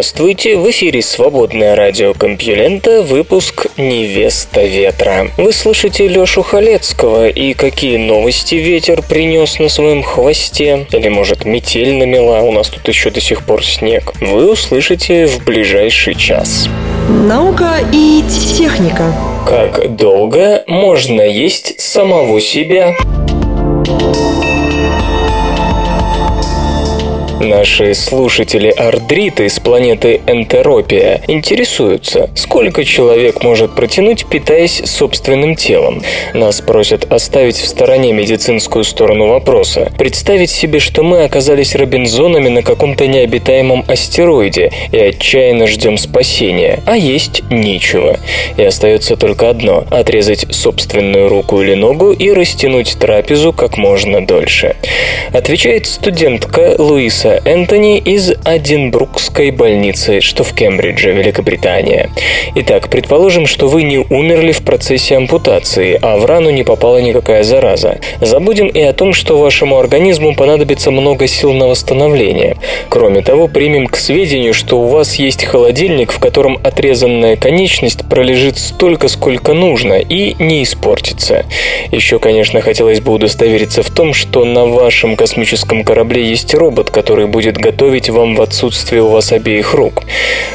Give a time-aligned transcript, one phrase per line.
[0.00, 5.28] Здравствуйте, в эфире «Свободное радио Компьюлента», выпуск «Невеста ветра».
[5.36, 10.86] Вы слышите Лёшу Халецкого и какие новости ветер принес на своем хвосте?
[10.90, 14.14] Или, может, метель намела, у нас тут еще до сих пор снег?
[14.22, 16.66] Вы услышите в ближайший час.
[17.10, 18.24] Наука и
[18.56, 19.14] техника.
[19.46, 22.96] Как долго можно есть самого себя?
[27.40, 36.02] Наши слушатели-ардриты с планеты Энтеропия интересуются, сколько человек может протянуть, питаясь собственным телом.
[36.34, 42.62] Нас просят оставить в стороне медицинскую сторону вопроса, представить себе, что мы оказались Робинзонами на
[42.62, 48.18] каком-то необитаемом астероиде и отчаянно ждем спасения, а есть нечего.
[48.58, 54.76] И остается только одно– отрезать собственную руку или ногу и растянуть трапезу как можно дольше.
[55.32, 62.10] Отвечает студентка Луиса Луиса Энтони из Адинбрукской больницы, что в Кембридже, Великобритания.
[62.56, 67.42] Итак, предположим, что вы не умерли в процессе ампутации, а в рану не попала никакая
[67.42, 67.98] зараза.
[68.20, 72.56] Забудем и о том, что вашему организму понадобится много сил на восстановление.
[72.88, 78.58] Кроме того, примем к сведению, что у вас есть холодильник, в котором отрезанная конечность пролежит
[78.58, 81.44] столько, сколько нужно, и не испортится.
[81.92, 87.19] Еще, конечно, хотелось бы удостовериться в том, что на вашем космическом корабле есть робот, который
[87.20, 90.04] который будет готовить вам в отсутствие у вас обеих рук.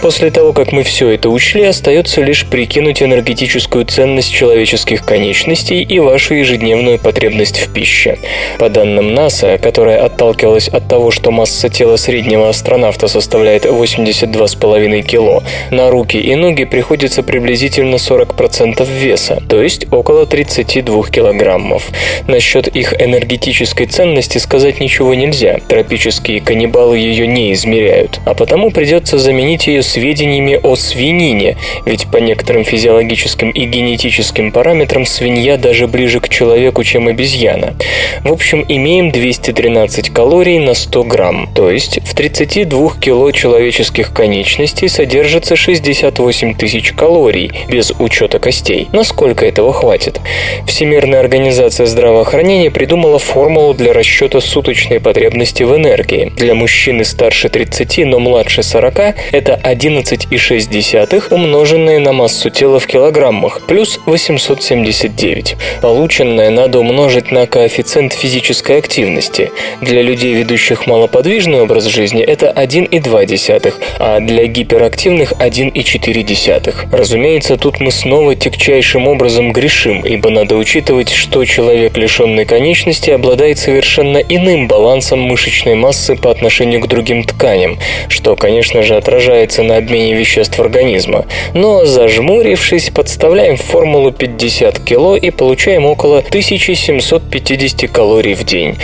[0.02, 6.00] После того, как мы все это учли, остается лишь прикинуть энергетическую ценность человеческих конечностей и
[6.00, 8.18] вашу ежедневную потребность в пище.
[8.58, 15.44] По данным НАСА, которая отталкивалась от того, что масса тела среднего астронавта составляет 82,5 кило,
[15.72, 21.84] на руки и ноги приходится приблизительно 40% веса, то есть около 32 килограммов.
[22.28, 25.60] Насчет их энергетической ценности сказать ничего нельзя.
[25.68, 32.16] Тропические каннибалы ее не измеряют, а потому придется заменить ее сведениями о свинине, ведь по
[32.16, 37.76] некоторым физиологическим и генетическим параметрам свинья даже ближе к человеку, чем обезьяна.
[38.24, 44.88] В общем, имеем 213 калорий на 100 грамм, то есть в 32 кило человеческих конечностей
[44.88, 48.88] содержится 68 тысяч калорий, без учета костей.
[48.94, 50.22] Насколько этого хватит?
[50.66, 56.32] Всемирная организация здравоохранения придумала формулу для расчета суточной потребности в энергии.
[56.38, 59.00] Для мужчины старше 30, но младше 40
[59.32, 65.56] это 11,6 умноженное на массу тела в килограммах, плюс 879.
[65.82, 69.52] Полученное надо умножить на коэффициент физической активности.
[69.82, 76.76] Для людей, ведущих малоподвижный образ жизни, это 1,2, а для гиперактивных 1,4.
[76.92, 83.60] Разумеется, тут мы снова тягчайшим образом грешим, ибо надо учитывать, что человек, лишенный конечности, обладает
[83.60, 87.78] совершенно иным балансом мышечной массы по отношению к другим тканям,
[88.08, 91.28] что, конечно же, отражается на обмене веществ организма.
[91.54, 98.76] Но, зажмурившись, подставляем формулу 50 кило и получаем около 1750 калорий в день.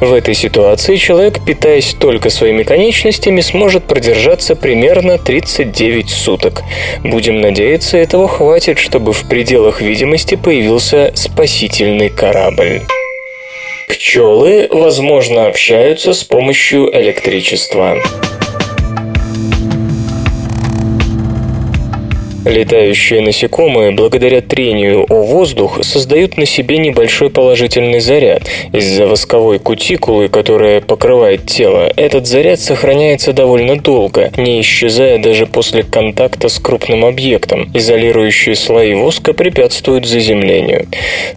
[0.00, 6.64] В этой ситуации человек, питаясь только своими конечностями, сможет продержаться примерно 39 суток.
[7.04, 12.82] Будем надеяться, этого хватит, чтобы в пределах видимости появился спасительный корабль.
[13.88, 17.96] Пчелы, возможно, общаются с помощью электричества.
[22.48, 28.44] Летающие насекомые, благодаря трению о воздух, создают на себе небольшой положительный заряд.
[28.72, 35.82] Из-за восковой кутикулы, которая покрывает тело, этот заряд сохраняется довольно долго, не исчезая даже после
[35.82, 37.70] контакта с крупным объектом.
[37.74, 40.86] Изолирующие слои воска препятствуют заземлению.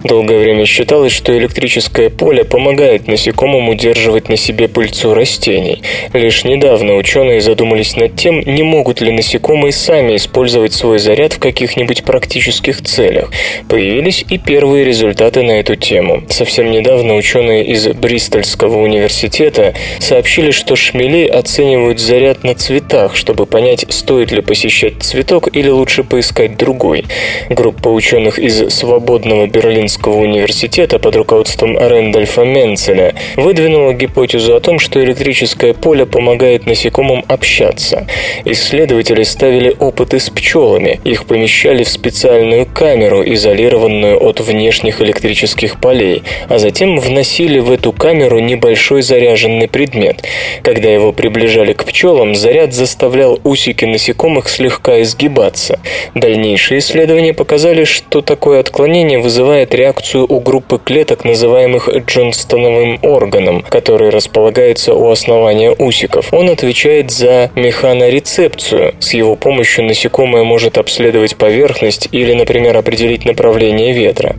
[0.05, 5.81] Долгое время считалось, что электрическое поле помогает насекомым удерживать на себе пыльцу растений.
[6.13, 11.39] Лишь недавно ученые задумались над тем, не могут ли насекомые сами использовать свой заряд в
[11.39, 13.31] каких-нибудь практических целях.
[13.68, 16.24] Появились и первые результаты на эту тему.
[16.30, 23.86] Совсем недавно ученые из Бристольского университета сообщили, что шмели оценивают заряд на цветах, чтобы понять,
[23.89, 27.06] стоит ли посещать цветок или лучше поискать другой.
[27.50, 35.03] Группа ученых из Свободного Берлинского университета под руководством Рэндольфа Менцеля выдвинула гипотезу о том, что
[35.03, 38.07] электрическое поле помогает насекомым общаться.
[38.45, 40.99] Исследователи ставили опыты с пчелами, пчелами.
[41.03, 47.91] Их помещали в специальную камеру, изолированную от внешних электрических полей, а затем вносили в эту
[47.91, 50.23] камеру небольшой заряженный предмет.
[50.63, 55.79] Когда его приближали к пчелам, заряд заставлял усики насекомых слегка изгибаться.
[56.15, 64.09] Дальнейшие исследования показали, что такое отклонение вызывает реакцию у группы клеток, называемых Джонстоновым органом, который
[64.09, 66.33] располагается у основания усиков.
[66.33, 68.95] Он отвечает за механорецепцию.
[68.99, 74.35] С его помощью насекомое может обследовать поверхность или, например, определить направление ветра.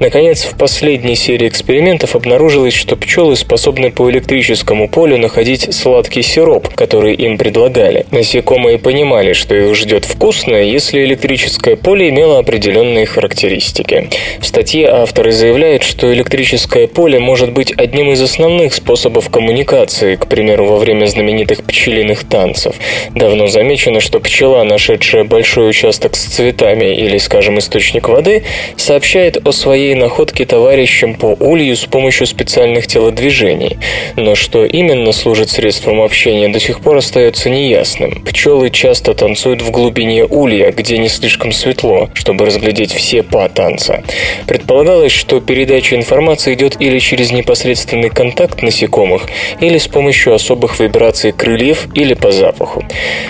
[0.00, 6.68] Наконец, в последней серии экспериментов обнаружилось, что пчелы способны по электрическому полю находить сладкий сироп,
[6.74, 8.06] который им предлагали.
[8.10, 14.08] Насекомые понимали, что их ждет вкусное, если электрическое поле имело определенные характеристики.
[14.40, 20.26] В статье авторы заявляют, что электрическое поле может быть одним из основных способов коммуникации, к
[20.26, 22.76] примеру, во время знаменитых пчелиных танцев.
[23.14, 28.44] Давно замечено, что пчела, нашедшая большой участок с цветами или, скажем, источник воды,
[28.76, 33.76] сообщает о своей находке товарищам по улью с помощью специальных телодвижений.
[34.16, 38.24] Но что именно служит средством общения, до сих пор остается неясным.
[38.24, 44.02] Пчелы часто танцуют в глубине улья, где не слишком светло, чтобы разглядеть все па танца.
[44.46, 49.24] Предполагалось, что передача информации идет или через непосредственный контакт насекомых,
[49.60, 52.82] или с помощью особых вибраций крыльев или по запаху.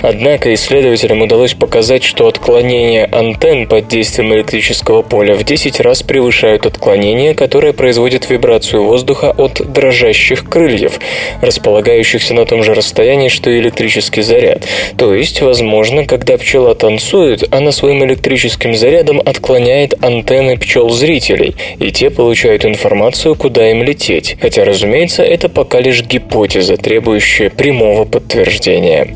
[0.02, 6.66] Однако исследователям удалось показать, что отклонения антенн под действием электрического поля в 10 раз превышают
[6.66, 11.00] отклонения, которые производят вибрацию воздуха от дрожащих крыльев,
[11.40, 14.64] располагающихся на том же расстоянии, что и электрический заряд.
[14.98, 22.10] То есть, возможно, когда пчела танцует, она своим электрическим зарядом отклоняет антенны пчел-зрителей, и те
[22.10, 24.36] получают информацию, куда им лететь.
[24.40, 29.14] Хотя, разумеется, это пока лишь гипотеза, требующая прямого подтверждения.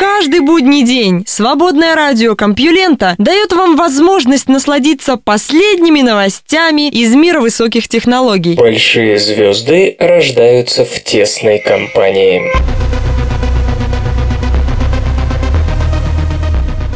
[0.00, 7.86] Каждый будний день свободное радио Компьюлента дает вам возможность насладиться последними новостями из мира высоких
[7.86, 8.54] технологий.
[8.54, 12.50] Большие звезды рождаются в тесной компании.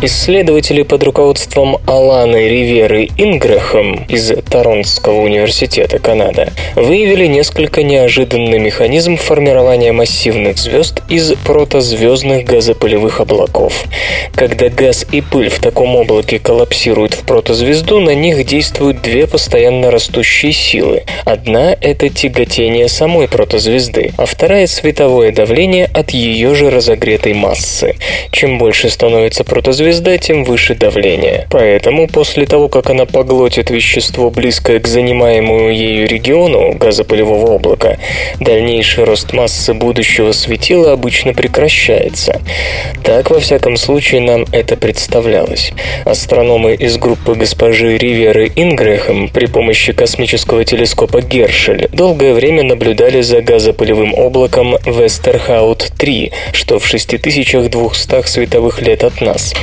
[0.06, 9.92] Исследователи под руководством Аланы Риверы Инграхам из Торонтского университета Канада выявили несколько неожиданный механизм формирования
[9.92, 13.84] массивных звезд из протозвездных газопылевых облаков.
[14.34, 19.90] Когда газ и пыль в таком облаке коллапсируют в протозвезду, на них действуют две постоянно
[19.90, 21.04] растущие силы.
[21.24, 27.94] Одна– это тяготение самой протозвезды, а вторая– световое давление от ее же разогретой массы.
[28.32, 31.46] Чем больше становится протозвезда, звезда, тем выше давление.
[31.50, 37.98] Поэтому после того, как она поглотит вещество, близкое к занимаемому ею региону газопылевого облака,
[38.40, 42.40] дальнейший рост массы будущего светила обычно прекращается.
[43.04, 45.72] Так, во всяком случае, нам это представлялось.
[46.04, 53.42] Астрономы из группы госпожи Риверы Ингрэхэм при помощи космического телескопа Гершель долгое время наблюдали за
[53.42, 59.54] газопылевым облаком Вестерхаут-3, что в 6200 световых лет от нас.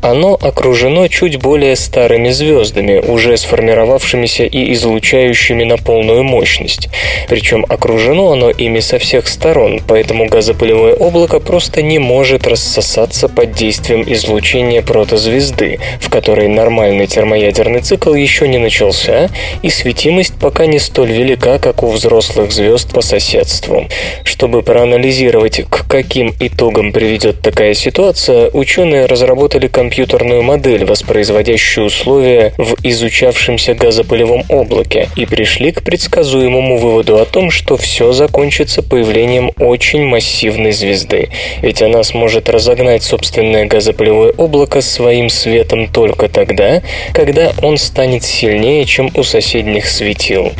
[0.00, 6.88] Оно окружено чуть более старыми звездами, уже сформировавшимися и излучающими на полную мощность.
[7.28, 13.52] Причем окружено оно ими со всех сторон, поэтому газопылевое облако просто не может рассосаться под
[13.52, 19.30] действием излучения протозвезды, в которой нормальный термоядерный цикл еще не начался,
[19.62, 23.88] и светимость пока не столь велика, как у взрослых звезд по соседству.
[24.24, 32.76] Чтобы проанализировать, к каким итогам приведет такая ситуация, ученые разработали компьютерную модель, воспроизводящую условия в
[32.82, 40.04] изучавшемся газопылевом облаке, и пришли к предсказуемому выводу о том, что все закончится появлением очень
[40.04, 41.30] массивной звезды,
[41.62, 48.84] ведь она сможет разогнать собственное газопылевое облако своим светом только тогда, когда он станет сильнее,
[48.84, 50.52] чем у соседних светил.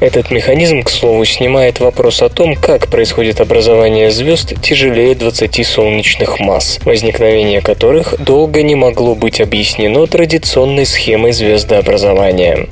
[0.00, 6.40] Этот механизм, к слову, снимает вопрос о том, как происходит образование звезд тяжелее 20 солнечных
[6.40, 12.68] масс, возникновение которых долго долго не могло быть объяснено традиционной схемой звездообразования.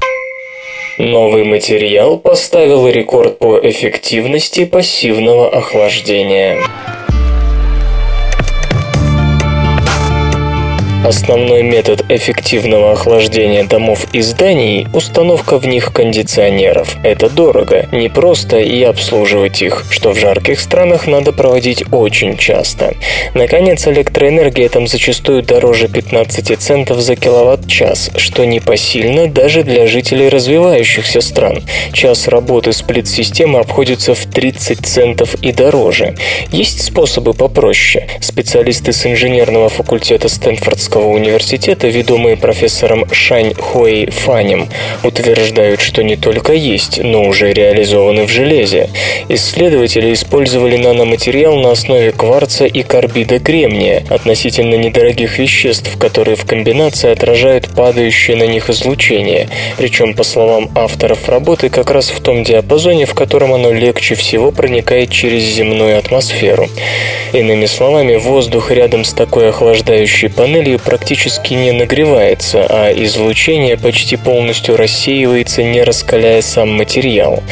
[0.98, 6.58] Новый материал поставил рекорд по эффективности пассивного охлаждения.
[11.04, 16.96] Основной метод эффективного охлаждения домов и зданий– установка в них кондиционеров.
[17.02, 22.94] Это дорого, непросто и обслуживать их, что в жарких странах надо проводить очень часто.
[23.34, 31.20] Наконец, электроэнергия там зачастую дороже 15 центов за киловатт-час, что непосильно даже для жителей развивающихся
[31.20, 31.64] стран.
[31.92, 36.14] Час работы сплит-системы обходится в 30 центов и дороже.
[36.50, 38.08] Есть способы попроще.
[38.22, 44.68] Специалисты с инженерного факультета Стэнфордского Пекинского университета, ведомые профессором Шань Хуэй Фанем,
[45.02, 48.90] утверждают, что не только есть, но уже реализованы в железе.
[49.28, 57.10] Исследователи использовали наноматериал на основе кварца и карбида кремния, относительно недорогих веществ, которые в комбинации
[57.10, 63.06] отражают падающее на них излучение, причем, по словам авторов работы, как раз в том диапазоне,
[63.06, 66.68] в котором оно легче всего проникает через земную атмосферу.
[67.32, 74.76] Иными словами, воздух рядом с такой охлаждающей панелью практически не нагревается, а излучение почти полностью
[74.76, 77.42] рассеивается, не раскаляя сам материал.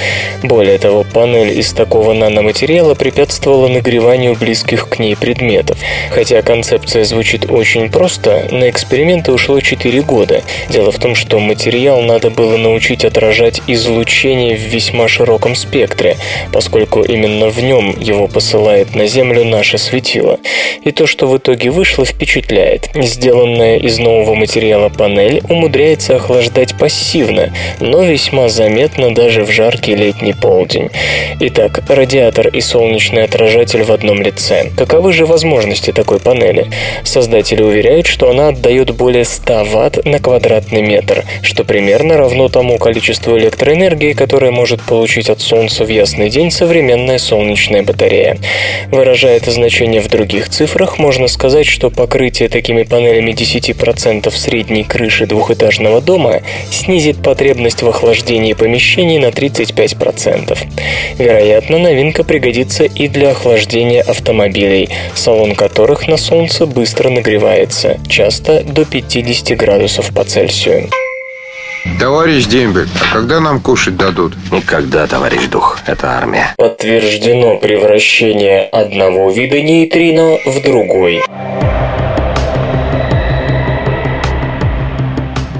[0.42, 5.78] Более того, панель из такого наноматериала препятствовала нагреванию близких к ней предметов.
[6.10, 10.42] Хотя концепция звучит очень просто, на эксперименты ушло 4 года.
[10.68, 16.16] Дело в том, что материал надо было научить отражать излучение в весьма широком спектре,
[16.52, 20.38] поскольку именно в нем его посылает на Землю наше светило.
[20.84, 22.94] И то, что в итоге вышло, впечатляет.
[23.22, 30.32] Сделанная из нового материала панель умудряется охлаждать пассивно, но весьма заметно даже в жаркий летний
[30.32, 30.90] полдень.
[31.38, 34.72] Итак, радиатор и солнечный отражатель в одном лице.
[34.76, 36.66] Каковы же возможности такой панели?
[37.04, 42.76] Создатели уверяют, что она отдает более 100 Вт на квадратный метр, что примерно равно тому
[42.78, 48.38] количеству электроэнергии, которое может получить от Солнца в ясный день современная солнечная батарея.
[48.90, 55.26] Выражая это значение в других цифрах, можно сказать, что покрытие такими панелями 10% средней крыши
[55.26, 60.58] двухэтажного дома снизит потребность в охлаждении помещений на 35%.
[61.18, 68.84] Вероятно, новинка пригодится и для охлаждения автомобилей, салон которых на солнце быстро нагревается, часто до
[68.84, 70.88] 50 градусов по Цельсию.
[71.98, 74.34] Товарищ Дембель, а когда нам кушать дадут?
[74.52, 76.54] Никогда, товарищ Дух, это армия.
[76.56, 81.22] Подтверждено превращение одного вида нейтрино в другой.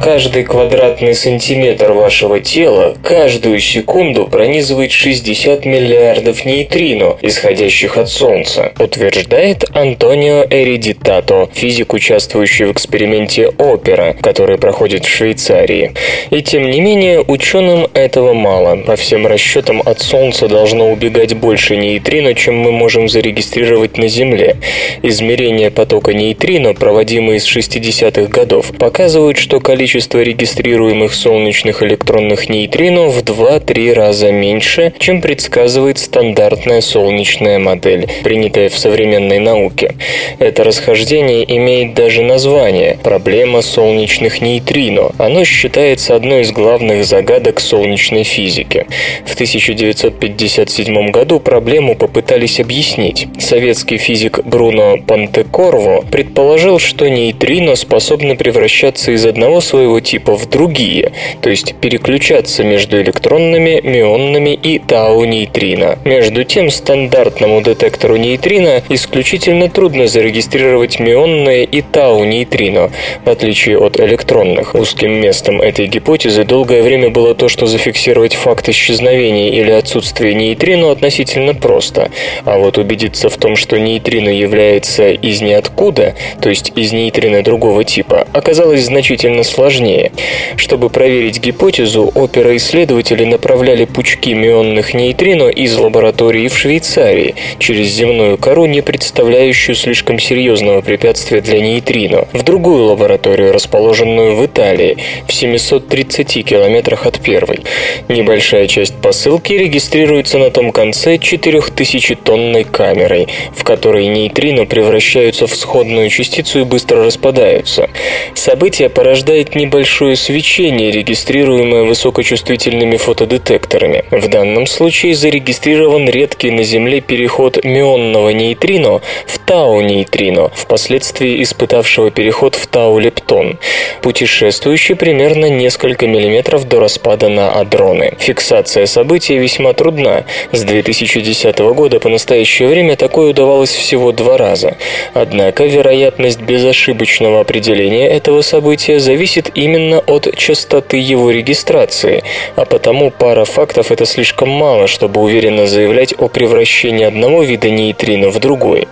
[0.02, 9.64] Каждый квадратный сантиметр вашего тела каждую секунду пронизывает 60 миллиардов нейтрино, исходящих от Солнца, утверждает
[9.72, 15.92] Антонио Эридитато, физик, участвующий в эксперименте Опера, который проходит в Швейцарии.
[16.30, 18.74] И тем не менее, ученым этого мало.
[18.78, 24.56] По всем расчетам, от Солнца должно убегать больше нейтрино, чем мы можем зарегистрировать на Земле.
[25.02, 33.08] Измерения потока нейтрино, проводимые с 60-х годов, показывают, что количество количество регистрируемых солнечных электронных нейтрино
[33.08, 39.94] в 2-3 раза меньше, чем предсказывает стандартная солнечная модель, принятая в современной науке.
[40.38, 45.10] Это расхождение имеет даже название– проблема солнечных нейтрино.
[45.18, 48.86] Оно считается одной из главных загадок солнечной физики.
[49.26, 53.26] В 1957 году проблему попытались объяснить.
[53.38, 60.48] Советский физик Бруно Пантекорво предположил, что нейтрино способны превращаться из одного своего своего типа в
[60.48, 65.98] другие, то есть переключаться между электронными, мионными и тау-нейтрино.
[66.04, 72.90] Между тем, стандартному детектору нейтрино исключительно трудно зарегистрировать мионные и тау-нейтрино,
[73.24, 74.76] в отличие от электронных.
[74.76, 80.92] Узким местом этой гипотезы долгое время было то, что зафиксировать факт исчезновения или отсутствия нейтрино
[80.92, 82.10] относительно просто,
[82.44, 87.82] а вот убедиться в том, что нейтрино является из ниоткуда, то есть из нейтрино другого
[87.82, 90.12] типа, оказалось значительно сложнее сложнее.
[90.56, 98.66] Чтобы проверить гипотезу, опера-исследователи направляли пучки мионных нейтрино из лаборатории в Швейцарии через земную кору,
[98.66, 106.44] не представляющую слишком серьезного препятствия для нейтрино, в другую лабораторию, расположенную в Италии, в 730
[106.44, 107.60] километрах от первой.
[108.08, 116.10] Небольшая часть посылки регистрируется на том конце 4000-тонной камерой, в которой нейтрино превращаются в сходную
[116.10, 117.88] частицу и быстро распадаются.
[118.34, 124.04] Событие порождает небольшое свечение, регистрируемое высокочувствительными фотодетекторами.
[124.10, 132.56] В данном случае зарегистрирован редкий на Земле переход мионного нейтрино в тау-нейтрино, впоследствии испытавшего переход
[132.56, 133.58] в тау-лептон,
[134.00, 138.14] путешествующий примерно несколько миллиметров до распада на адроны.
[138.18, 140.24] Фиксация события весьма трудна.
[140.50, 144.76] С 2010 года по настоящее время такое удавалось всего два раза.
[145.14, 152.22] Однако вероятность безошибочного определения этого события зависит именно от частоты его регистрации,
[152.56, 158.30] а потому пара фактов это слишком мало, чтобы уверенно заявлять о превращении одного вида нейтрино
[158.30, 158.88] в другой.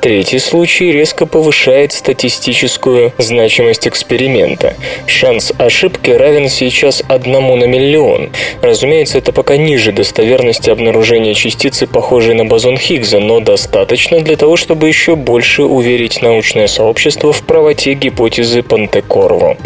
[0.00, 4.74] Третий случай резко повышает статистическую значимость эксперимента.
[5.06, 8.30] Шанс ошибки равен сейчас одному на миллион.
[8.62, 14.56] Разумеется, это пока ниже достоверности обнаружения частицы, похожей на бозон Хиггса, но достаточно для того,
[14.56, 19.56] чтобы еще больше уверить научное сообщество в правоте гипотезы Пантекорво.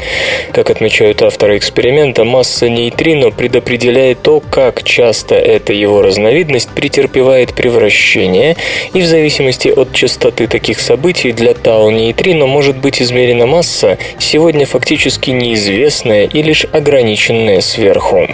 [0.53, 8.57] Как отмечают авторы эксперимента, масса нейтрино предопределяет то, как часто эта его разновидность претерпевает превращение,
[8.93, 15.31] и в зависимости от частоты таких событий для тау-нейтрино может быть измерена масса, сегодня фактически
[15.31, 18.27] неизвестная и лишь ограниченная сверху.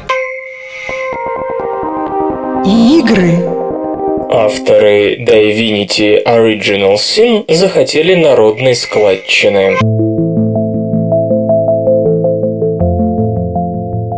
[2.64, 3.60] Игры.
[4.32, 9.99] Авторы Divinity Original Sin захотели народной складчины.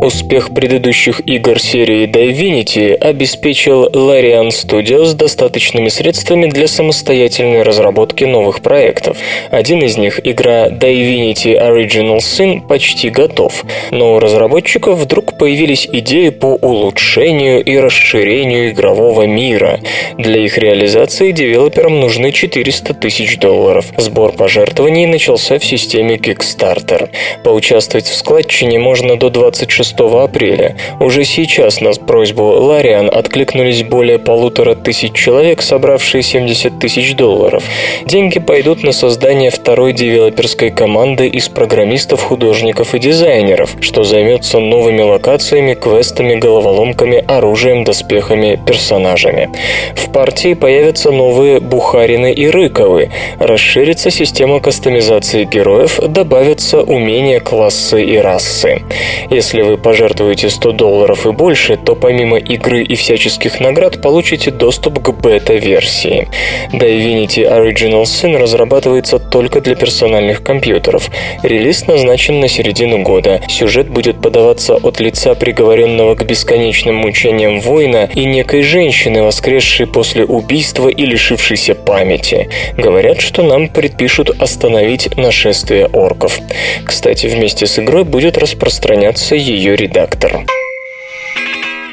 [0.03, 9.15] Успех предыдущих игр серии Divinity обеспечил Larian Studios достаточными средствами для самостоятельной разработки новых проектов.
[9.49, 16.31] Один из них, игра Divinity Original Sin, почти готов, но у разработчиков вдруг появились идеи
[16.31, 19.79] по улучшению и расширению игрового мира.
[20.17, 23.85] Для их реализации девелоперам нужны 400 тысяч долларов.
[23.95, 27.09] Сбор пожертвований начался в системе Kickstarter.
[27.45, 30.75] Поучаствовать в складчине можно до 26 апреля.
[30.99, 37.63] Уже сейчас на просьбу Лариан откликнулись более полутора тысяч человек, собравшие 70 тысяч долларов.
[38.05, 45.01] Деньги пойдут на создание второй девелоперской команды из программистов, художников и дизайнеров, что займется новыми
[45.01, 49.49] локациями, квестами, головоломками, оружием, доспехами, персонажами.
[49.95, 53.09] В партии появятся новые Бухарины и Рыковы,
[53.39, 58.81] расширится система кастомизации героев, добавятся умения, классы и расы.
[59.29, 64.99] Если вы пожертвуете 100 долларов и больше, то помимо игры и всяческих наград получите доступ
[65.03, 66.27] к бета-версии.
[66.71, 71.09] Divinity Original Sin разрабатывается только для персональных компьютеров.
[71.43, 73.41] Релиз назначен на середину года.
[73.49, 80.23] Сюжет будет подаваться от лица приговоренного к бесконечным мучениям воина и некой женщины, воскресшей после
[80.23, 82.49] убийства и лишившейся памяти.
[82.77, 86.39] Говорят, что нам предпишут остановить нашествие орков.
[86.85, 90.45] Кстати, вместе с игрой будет распространяться ее редактор.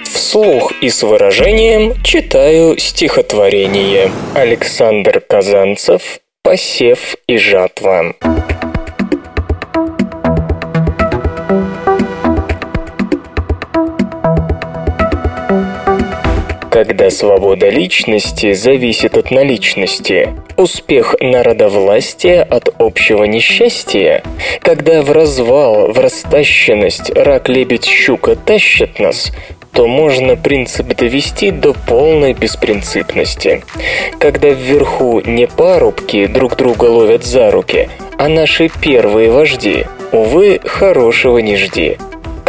[0.05, 4.11] Вслух и с выражением читаю стихотворение.
[4.35, 8.15] Александр Казанцев «Посев и жатва».
[16.83, 24.23] Когда свобода личности зависит от наличности, успех народовластия от общего несчастья,
[24.63, 29.31] когда в развал, в растащенность рак, лебедь, щука тащат нас,
[29.75, 33.63] то можно принцип довести до полной беспринципности.
[34.19, 41.37] Когда вверху не парубки друг друга ловят за руки, а наши первые вожди, увы, хорошего
[41.41, 41.99] не жди.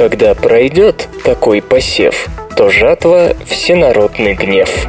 [0.01, 4.87] Когда пройдет такой посев, то жатва– всенародный гнев.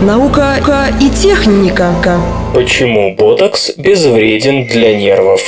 [0.00, 0.56] Наука
[1.02, 1.92] и техника.
[2.54, 5.42] Почему ботокс безвреден для нервов?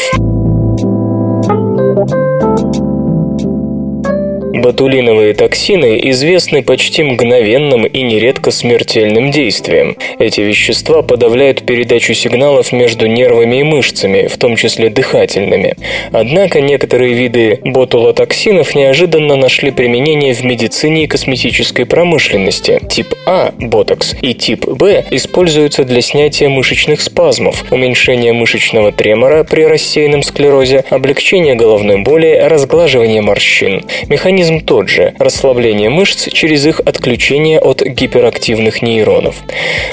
[4.63, 9.97] Ботулиновые токсины известны почти мгновенным и нередко смертельным действием.
[10.21, 15.75] Эти вещества подавляют передачу сигналов между нервами и мышцами, в том числе дыхательными.
[16.13, 22.81] Однако некоторые виды ботулотоксинов неожиданно нашли применение в медицине и косметической промышленности.
[22.89, 29.63] Тип А– ботокс и тип Б используются для снятия мышечных спазмов, уменьшения мышечного тремора при
[29.63, 33.85] рассеянном склерозе, облегчения головной боли, разглаживания морщин.
[34.07, 39.37] Механизм механизм тот же– расслабление мышц через их отключение от гиперактивных нейронов.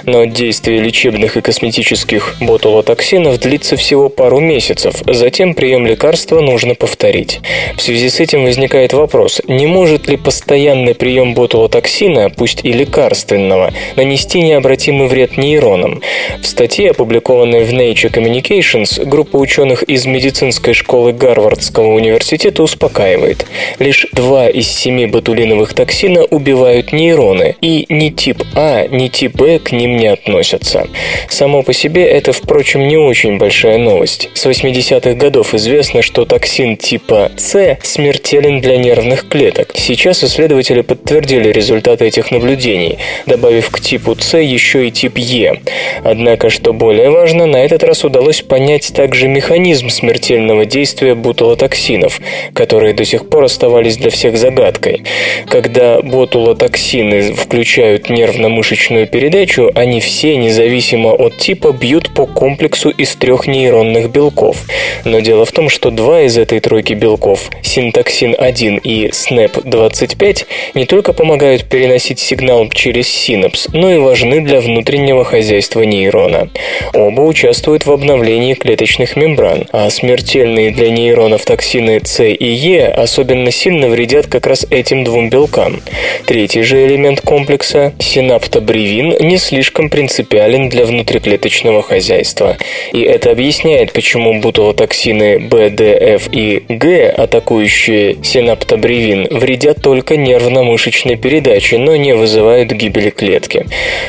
[0.05, 7.39] Но действие лечебных и косметических ботулотоксинов длится всего пару месяцев, затем прием лекарства нужно повторить.
[7.75, 13.73] В связи с этим возникает вопрос, не может ли постоянный прием ботулотоксина, пусть и лекарственного,
[13.95, 16.01] нанести необратимый вред нейронам?
[16.41, 23.45] В статье, опубликованной в Nature Communications, группа ученых из медицинской школы Гарвардского университета успокаивает.
[23.79, 29.59] Лишь два из семи ботулиновых токсина убивают нейроны, и ни тип А, ни тип Б
[29.59, 30.87] к ним не относятся.
[31.29, 34.29] Само по себе это, впрочем, не очень большая новость.
[34.33, 39.71] С 80-х годов известно, что токсин типа С смертелен для нервных клеток.
[39.75, 45.61] Сейчас исследователи подтвердили результаты этих наблюдений, добавив к типу С еще и тип Е.
[46.03, 52.19] Однако, что более важно, на этот раз удалось понять также механизм смертельного действия бутылотоксинов,
[52.53, 55.03] которые до сих пор оставались для всех загадкой.
[55.47, 63.47] Когда ботулотоксины выключают нервно-мышечную передачу, они все, независимо от типа, бьют по комплексу из трех
[63.47, 64.65] нейронных белков.
[65.05, 71.13] Но дело в том, что два из этой тройки белков, синтаксин-1 и SNAP-25, не только
[71.13, 76.49] помогают переносить сигнал через синапс, но и важны для внутреннего хозяйства нейрона.
[76.93, 83.51] Оба участвуют в обновлении клеточных мембран, а смертельные для нейронов токсины С и Е особенно
[83.51, 85.81] сильно вредят как раз этим двум белкам.
[86.25, 92.57] Третий же элемент комплекса, синаптобревин, не слишком принципиален для внутриклеточного хозяйства.
[92.93, 101.77] И это объясняет, почему бутулотоксины B, D, и G, атакующие синаптобревин, вредят только нервно-мышечной передаче,
[101.77, 103.65] но не вызывают гибели клетки.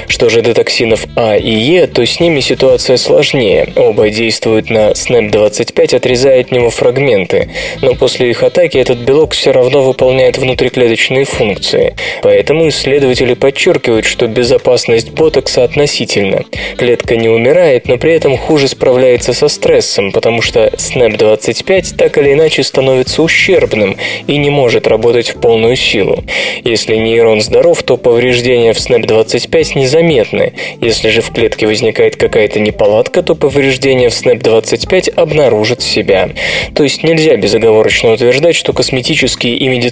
[0.08, 3.68] Что же до токсинов А и Е, то с ними ситуация сложнее.
[3.76, 9.52] Оба действуют на SNAP-25, отрезая от него фрагменты, но после их атаки этот белок все
[9.52, 11.94] равно выполняет внутриклеточные функции.
[12.22, 16.44] Поэтому исследователи подчеркивают, что безопасность ботокса относительна.
[16.76, 22.32] Клетка не умирает, но при этом хуже справляется со стрессом, потому что SNAP-25 так или
[22.32, 26.24] иначе становится ущербным и не может работать в полную силу.
[26.64, 30.54] Если нейрон здоров, то повреждения в SNAP-25 незаметны.
[30.80, 36.30] Если же в клетке возникает какая-то неполадка, то повреждения в SNAP-25 обнаружат себя.
[36.74, 39.89] То есть нельзя безоговорочно утверждать, что косметические и медицинские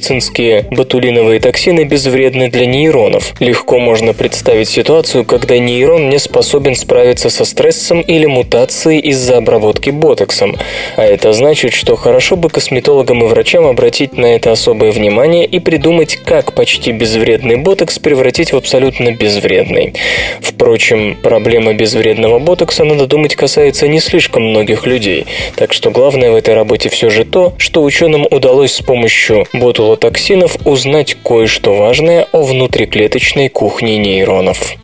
[0.71, 3.35] ботулиновые токсины безвредны для нейронов.
[3.41, 9.91] Легко можно представить ситуацию, когда нейрон не способен справиться со стрессом или мутацией из-за обработки
[9.91, 10.57] ботоксом.
[10.97, 15.59] А это значит, что хорошо бы косметологам и врачам обратить на это особое внимание и
[15.59, 19.95] придумать, как почти безвредный ботокс превратить в абсолютно безвредный.
[20.41, 25.27] Впрочем, проблема безвредного ботокса, надо думать, касается не слишком многих людей.
[25.57, 29.47] Так что главное в этой работе все же то, что ученым удалось с помощью
[29.89, 34.75] ботулотоксинов узнать кое-что важное о внутриклеточной кухне нейронов.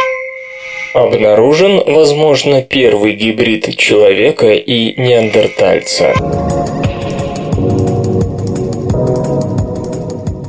[0.95, 6.15] Обнаружен, возможно, первый гибрид человека и неандертальца.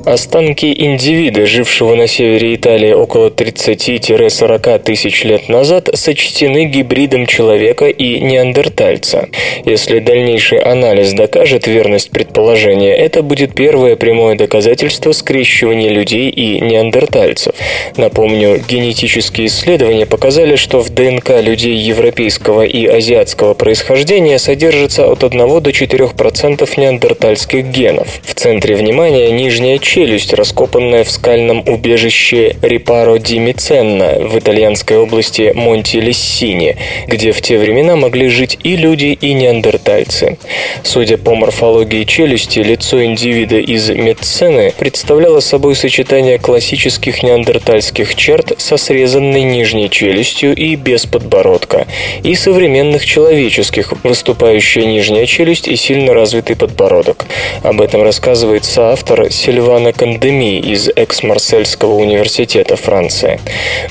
[0.06, 8.20] Останки индивида, жившего на севере Италии около 30-40 тысяч лет назад, сочтены гибридом человека и
[8.20, 9.30] неандертальца.
[9.66, 17.56] Если дальнейший анализ докажет верность предположения, это будет первое прямое доказательство скрещивания людей и неандертальцев.
[17.98, 25.40] Напомню, генетические исследования показали, что в ДНК людей европейского и азиатского происхождения содержится от 1
[25.62, 28.20] до 4% неандертальских генов.
[28.22, 34.98] В центре внимания нижняя часть челюсть, раскопанная в скальном убежище Рипаро ди Миценна в итальянской
[34.98, 36.76] области Монти-Лессини,
[37.08, 40.38] где в те времена могли жить и люди, и неандертальцы.
[40.84, 48.76] Судя по морфологии челюсти, лицо индивида из Мецены представляло собой сочетание классических неандертальских черт со
[48.76, 51.88] срезанной нижней челюстью и без подбородка,
[52.22, 57.28] и современных человеческих, выступающая нижняя челюсть и сильно развитый подбородок.
[57.64, 63.40] Об этом рассказывает соавтор Сильван Ивана Кандеми из Экс-Марсельского университета Франции.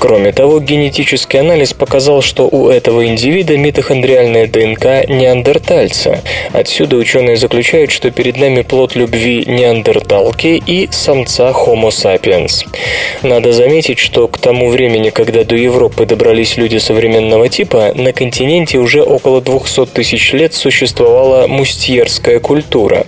[0.01, 6.21] Кроме того, генетический анализ показал, что у этого индивида митохондриальная ДНК неандертальца.
[6.53, 12.67] Отсюда ученые заключают, что перед нами плод любви неандерталки и самца Homo sapiens.
[13.23, 18.79] Надо заметить, что к тому времени, когда до Европы добрались люди современного типа, на континенте
[18.79, 23.07] уже около 200 тысяч лет существовала мустьерская культура.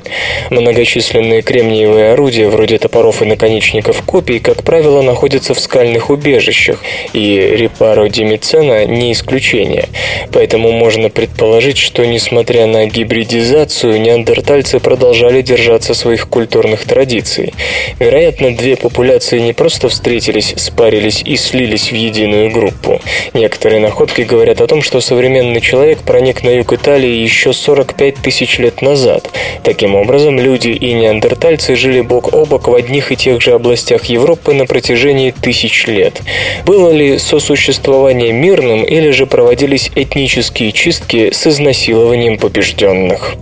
[0.51, 6.83] Многочисленные кремниевые орудия вроде вроде топоров и наконечников копий, как правило, находятся в скальных убежищах,
[7.13, 9.89] и Репаро Димицена не исключение.
[10.33, 17.55] Поэтому можно предположить, что, несмотря на гибридизацию, неандертальцы продолжали держаться своих культурных традиций.
[17.99, 23.01] Вероятно, две популяции не просто встретились, спарились и слились в единую группу.
[23.35, 28.59] Некоторые находки говорят о том, что современный человек проник на юг Италии еще 45 тысяч
[28.59, 29.31] лет назад.
[29.63, 34.05] Таким образом, люди и неандертальцы жили бок о бок в одних и тех же областях
[34.07, 36.21] Европы на протяжении тысяч лет.
[36.65, 43.35] Было ли сосуществование мирным или же проводились этнические чистки с изнасилованием побежденных?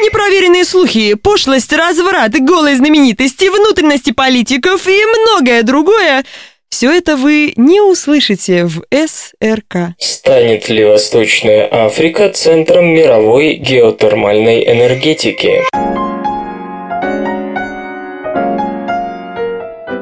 [0.00, 6.24] Непроверенные слухи, пошлость, разврат, голые знаменитости, внутренности политиков и многое другое
[6.70, 9.94] все это вы не услышите в СРК.
[9.98, 15.62] Станет ли Восточная Африка центром мировой геотермальной энергетики?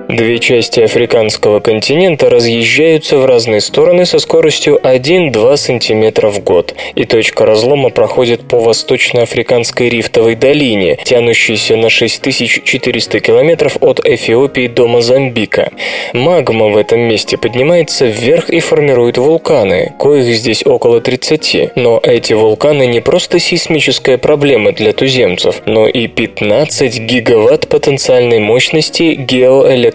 [0.09, 7.05] Две части африканского континента разъезжаются в разные стороны со скоростью 1-2 см в год, и
[7.05, 15.73] точка разлома проходит по восточноафриканской рифтовой долине, тянущейся на 6400 километров от Эфиопии до Мозамбика.
[16.14, 22.33] Магма в этом месте поднимается вверх и формирует вулканы, коих здесь около 30, но эти
[22.33, 29.14] вулканы не просто сейсмическая проблема для туземцев, но и 15 гигаватт потенциальной мощности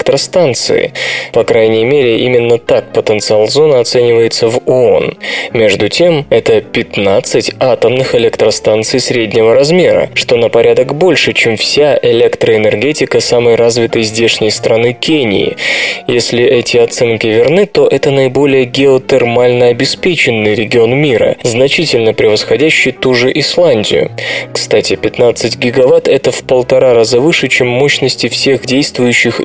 [0.04, 0.94] геоэлектростанции.
[1.32, 5.18] По крайней мере, именно так потенциал зоны оценивается в ООН.
[5.54, 13.20] Между тем, это 15 атомных электростанций среднего размера, что на порядок больше, чем вся электроэнергетика
[13.20, 15.56] самой развитой здешней страны Кении.
[16.08, 23.32] Если эти оценки верны, то это наиболее геотермально обеспеченный регион мира, значительно превосходящий ту же
[23.34, 24.12] Исландию.
[24.52, 29.42] Кстати, 15 гигаватт– это в полтора раза выше, чем мощности всех действующих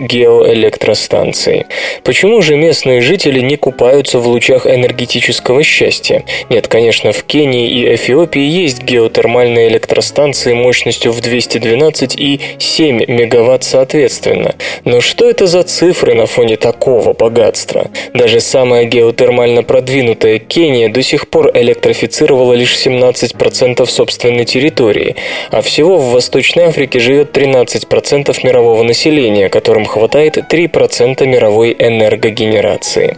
[0.49, 1.67] геоэлектростанций.
[2.05, 6.25] Почему же местные жители не купаются в лучах энергетического счастья?
[6.49, 13.65] Нет, конечно, в Кении и Эфиопии есть геотермальные электростанции мощностью в 212 и 7 мегаватт
[13.65, 14.55] соответственно.
[14.85, 17.91] Но что это за цифры на фоне такого богатства?
[18.15, 25.17] Даже самая геотермально продвинутая Кения до сих пор электрифицировала лишь 17% собственной территории,
[25.51, 33.17] а всего в Восточной Африке живет 13% мирового населения, которым хватает 3% мировой энергогенерации.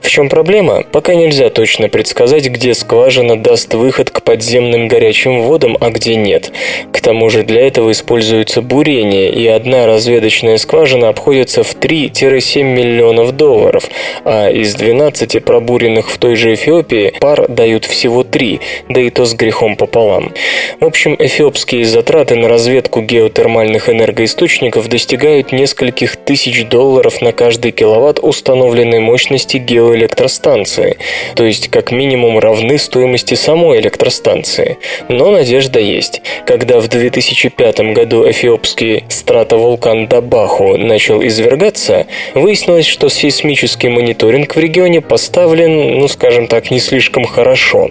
[0.00, 0.82] В чем проблема?
[0.82, 6.52] Пока нельзя точно предсказать, где скважина даст выход к подземным горячим водам, а где нет.
[6.92, 13.32] К тому же для этого используется бурение, и одна разведочная скважина обходится в 3-7 миллионов
[13.32, 13.88] долларов,
[14.24, 19.24] а из 12 пробуренных в той же Эфиопии пар дают всего 3, да и то
[19.24, 20.32] с грехом пополам.
[20.80, 28.18] В общем, эфиопские затраты на разведку геотермальных энергоисточников достигают нескольких тысяч долларов на каждый киловатт
[28.20, 30.96] установленной мощности геоэлектростанции,
[31.34, 34.78] то есть как минимум равны стоимости самой электростанции.
[35.08, 36.22] Но надежда есть.
[36.46, 45.00] Когда в 2005 году эфиопский стратовулкан Дабаху начал извергаться, выяснилось, что сейсмический мониторинг в регионе
[45.00, 47.90] поставлен, ну скажем так, не слишком хорошо.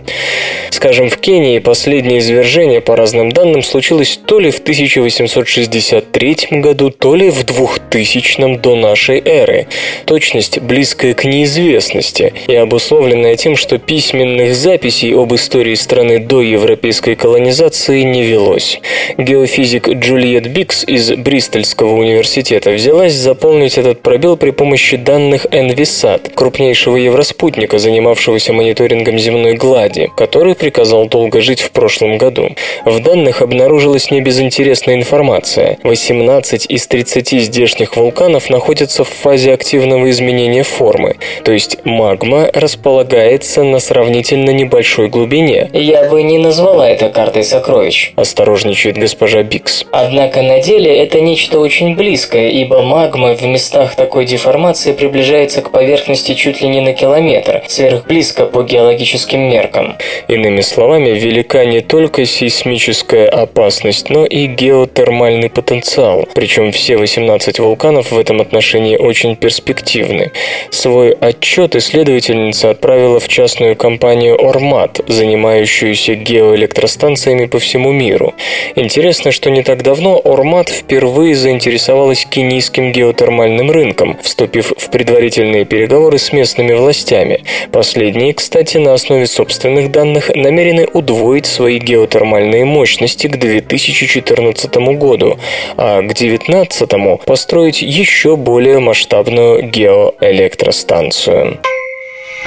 [0.70, 7.16] Скажем, в Кении последнее извержение, по разным данным, случилось то ли в 1863 году, то
[7.16, 9.68] ли в 2000 до нашей эры.
[10.06, 17.16] Точность близкая к неизвестности и обусловленная тем, что письменных записей об истории страны до европейской
[17.16, 18.80] колонизации не велось.
[19.18, 26.98] Геофизик Джульет Бикс из Бристольского университета взялась заполнить этот пробел при помощи данных Envisat, крупнейшего
[26.98, 32.50] евроспутника, занимавшегося мониторингом земной глади, который приказал долго жить в прошлом году.
[32.86, 35.78] В данных обнаружилась небезынтересная информация.
[35.84, 43.64] 18 из 30 здешних вулканов находятся в фазе активного изменения формы, то есть магма располагается
[43.64, 45.70] на сравнительно небольшой глубине.
[45.74, 48.14] Я бы не назвала это картой сокровищ.
[48.16, 49.86] Осторожничает госпожа Бикс.
[49.92, 55.72] Однако на деле это нечто очень близкое, ибо магма в местах такой деформации приближается к
[55.72, 59.96] поверхности чуть ли не на километр, сверхблизко по геологическим меркам.
[60.28, 66.28] Иными словами, велика не только сейсмическая опасность, но и геотермальный потенциал.
[66.34, 70.32] Причем все 18 вулканов в этом отношении очень перспективны.
[70.70, 78.34] Свой отчет исследовательница отправила в частную компанию «Ормат», занимающуюся геоэлектростанциями по всему миру.
[78.76, 86.18] Интересно, что не так давно «Ормат» впервые заинтересовалась кенийским геотермальным рынком, вступив в предварительные переговоры
[86.18, 87.44] с местными властями.
[87.72, 95.38] Последние, кстати, на основе собственных данных намерены удвоить свои геотермальные мощности к 2014 году,
[95.78, 101.60] а к 2019 построить еще более масштабную геоэлектростанцию.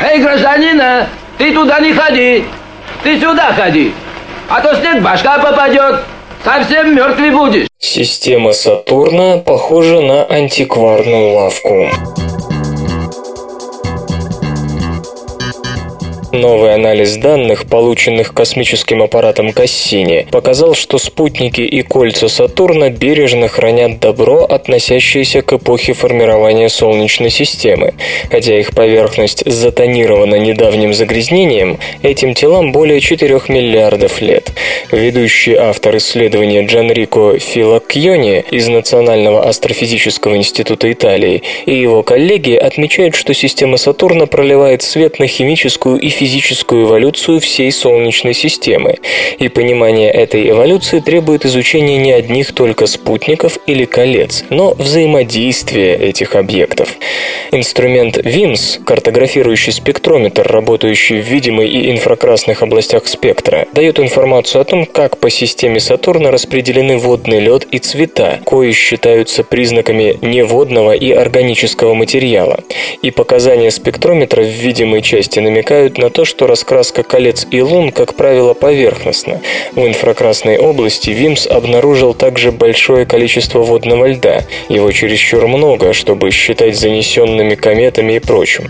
[0.01, 1.09] Эй, гражданина,
[1.39, 2.45] ты туда не ходи,
[3.03, 3.93] ты сюда ходи,
[4.49, 6.01] а то снег башка попадет,
[6.45, 7.67] совсем мертвый будешь.
[7.79, 11.89] Система Сатурна похожа на антикварную лавку.
[16.35, 24.01] Новый анализ данных, полученных космическим аппаратом Кассини, показал, что спутники и кольца Сатурна бережно хранят
[24.01, 27.95] добро, относящееся к эпохе формирования Солнечной системы.
[28.33, 34.53] Хотя их поверхность затонирована недавним загрязнением, этим телам более 4 миллиардов лет.
[34.91, 43.33] Ведущий автор исследования Джанрико Филакьони из Национального астрофизического института Италии и его коллеги отмечают, что
[43.35, 48.97] система Сатурна проливает свет на химическую и физическую физическую эволюцию всей Солнечной системы,
[49.39, 56.35] и понимание этой эволюции требует изучения не одних только спутников или колец, но взаимодействия этих
[56.35, 56.97] объектов.
[57.53, 64.87] Инструмент ВИМС, картографирующий спектрометр, работающий в видимой и инфракрасных областях спектра, дает информацию о том,
[64.87, 71.93] как по системе Сатурна распределены водный лед и цвета, кои считаются признаками неводного и органического
[71.93, 72.61] материала.
[73.03, 78.15] И показания спектрометра в видимой части намекают на то, что раскраска колец и лун, как
[78.15, 79.41] правило, поверхностна.
[79.73, 84.45] В инфракрасной области ВИМС обнаружил также большое количество водного льда.
[84.69, 88.69] Его чересчур много, чтобы считать занесенными кометами и прочим.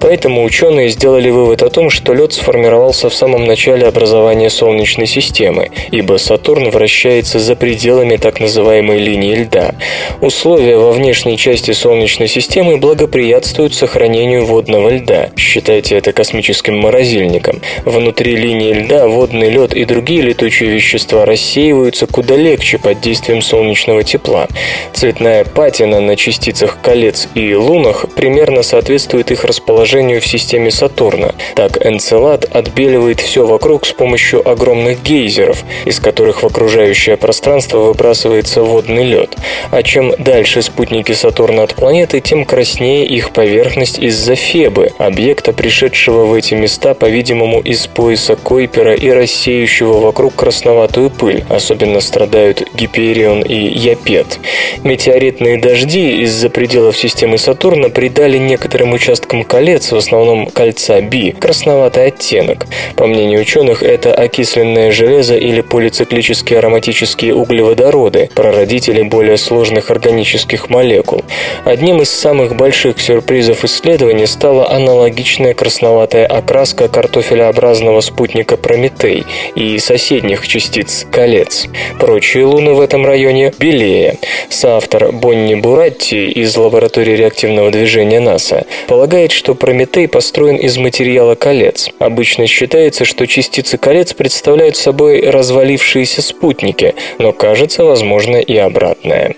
[0.00, 5.70] Поэтому ученые сделали вывод о том, что лед сформировался в самом начале образования Солнечной системы,
[5.90, 9.74] ибо Сатурн вращается за пределами так называемой линии льда.
[10.22, 15.28] Условия во внешней части Солнечной системы благоприятствуют сохранению водного льда.
[15.36, 17.60] Считайте это космическим морозильником.
[17.84, 24.02] Внутри линии льда водный лед и другие летучие вещества рассеиваются куда легче под действием солнечного
[24.02, 24.48] тепла.
[24.92, 31.34] Цветная патина на частицах колец и лунах примерно соответствует их расположению в системе Сатурна.
[31.54, 38.62] Так Энцелад отбеливает все вокруг с помощью огромных гейзеров, из которых в окружающее пространство выбрасывается
[38.62, 39.36] водный лед.
[39.70, 46.24] А чем дальше спутники Сатурна от планеты, тем краснее их поверхность из-за Фебы, объекта, пришедшего
[46.24, 51.44] в эти места, по-видимому, из пояса Койпера и рассеющего вокруг красноватую пыль.
[51.48, 54.38] Особенно страдают Гиперион и Япет.
[54.84, 62.06] Метеоритные дожди из-за пределов системы Сатурна придали некоторым участкам колец, в основном кольца Би, красноватый
[62.06, 62.66] оттенок.
[62.94, 69.55] По мнению ученых, это окисленное железо или полициклические ароматические углеводороды, прародители более сложных
[69.90, 71.24] органических молекул.
[71.64, 80.46] Одним из самых больших сюрпризов исследования стала аналогичная красноватая окраска картофелеобразного спутника Прометей и соседних
[80.46, 81.66] частиц колец.
[81.98, 84.18] Прочие луны в этом районе белее.
[84.48, 91.90] Соавтор Бонни Буратти из лаборатории реактивного движения НАСА полагает, что Прометей построен из материала колец.
[91.98, 99.36] Обычно считается, что частицы колец представляют собой развалившиеся спутники, но кажется возможно и обратное.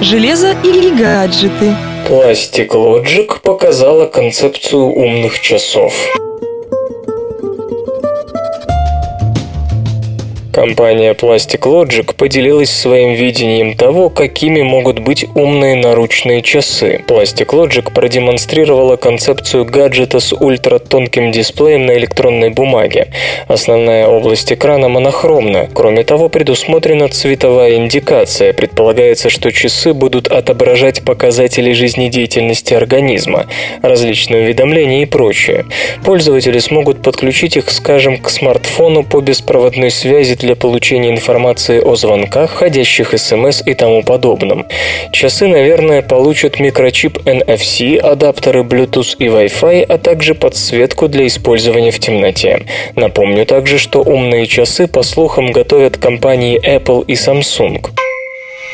[0.00, 1.74] Железо или гаджеты?
[2.08, 5.92] Plastic Logic показала концепцию умных часов.
[10.58, 17.00] Компания Plastic Logic поделилась своим видением того, какими могут быть умные наручные часы.
[17.06, 23.06] Plastic Logic продемонстрировала концепцию гаджета с ультратонким дисплеем на электронной бумаге.
[23.46, 25.68] Основная область экрана монохромна.
[25.72, 28.52] Кроме того, предусмотрена цветовая индикация.
[28.52, 33.46] Предполагается, что часы будут отображать показатели жизнедеятельности организма,
[33.80, 35.66] различные уведомления и прочее.
[36.04, 42.52] Пользователи смогут подключить их, скажем, к смартфону по беспроводной связи для получения информации о звонках,
[42.52, 44.66] входящих смс и тому подобном.
[45.12, 51.98] Часы, наверное, получат микрочип NFC, адаптеры Bluetooth и Wi-Fi, а также подсветку для использования в
[51.98, 52.66] темноте.
[52.96, 57.86] Напомню также, что умные часы, по слухам, готовят компании Apple и Samsung.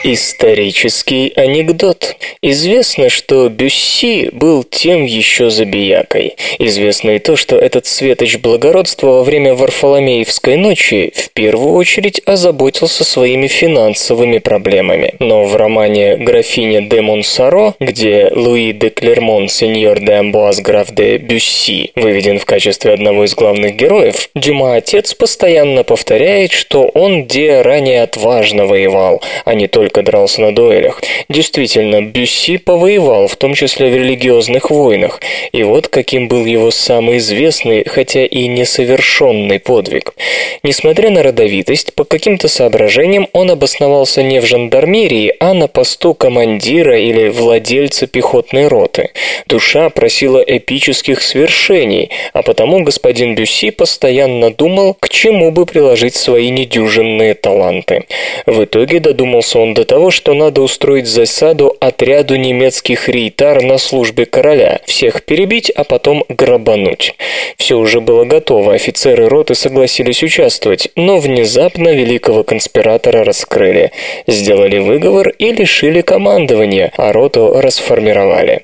[0.06, 2.16] Исторический анекдот.
[2.42, 6.36] Известно, что Бюсси был тем еще забиякой.
[6.58, 13.02] Известно и то, что этот светоч благородства во время Варфоломеевской ночи в первую очередь озаботился
[13.02, 15.14] своими финансовыми проблемами.
[15.20, 21.16] Но в романе «Графиня де Монсоро», где Луи де Клермон, сеньор де Амбуаз, граф де
[21.16, 27.62] Бюсси, выведен в качестве одного из главных героев, Дюма отец постоянно повторяет, что он где
[27.62, 31.00] ранее отважно воевал, а не только только дрался на дуэлях.
[31.28, 35.20] Действительно, Бюсси повоевал, в том числе в религиозных войнах,
[35.52, 40.14] и вот каким был его самый известный, хотя и несовершенный подвиг.
[40.62, 46.98] Несмотря на родовитость, по каким-то соображениям он обосновался не в жандармерии, а на посту командира
[46.98, 49.10] или владельца пехотной роты.
[49.46, 56.50] Душа просила эпических свершений, а потому господин Бюсси постоянно думал, к чему бы приложить свои
[56.50, 58.04] недюжинные таланты.
[58.46, 64.26] В итоге додумался он до того, что надо устроить засаду отряду немецких рейтар на службе
[64.26, 67.14] короля, всех перебить, а потом грабануть.
[67.56, 73.92] Все уже было готово, офицеры роты согласились участвовать, но внезапно великого конспиратора раскрыли,
[74.26, 78.62] сделали выговор и лишили командования, а роту расформировали.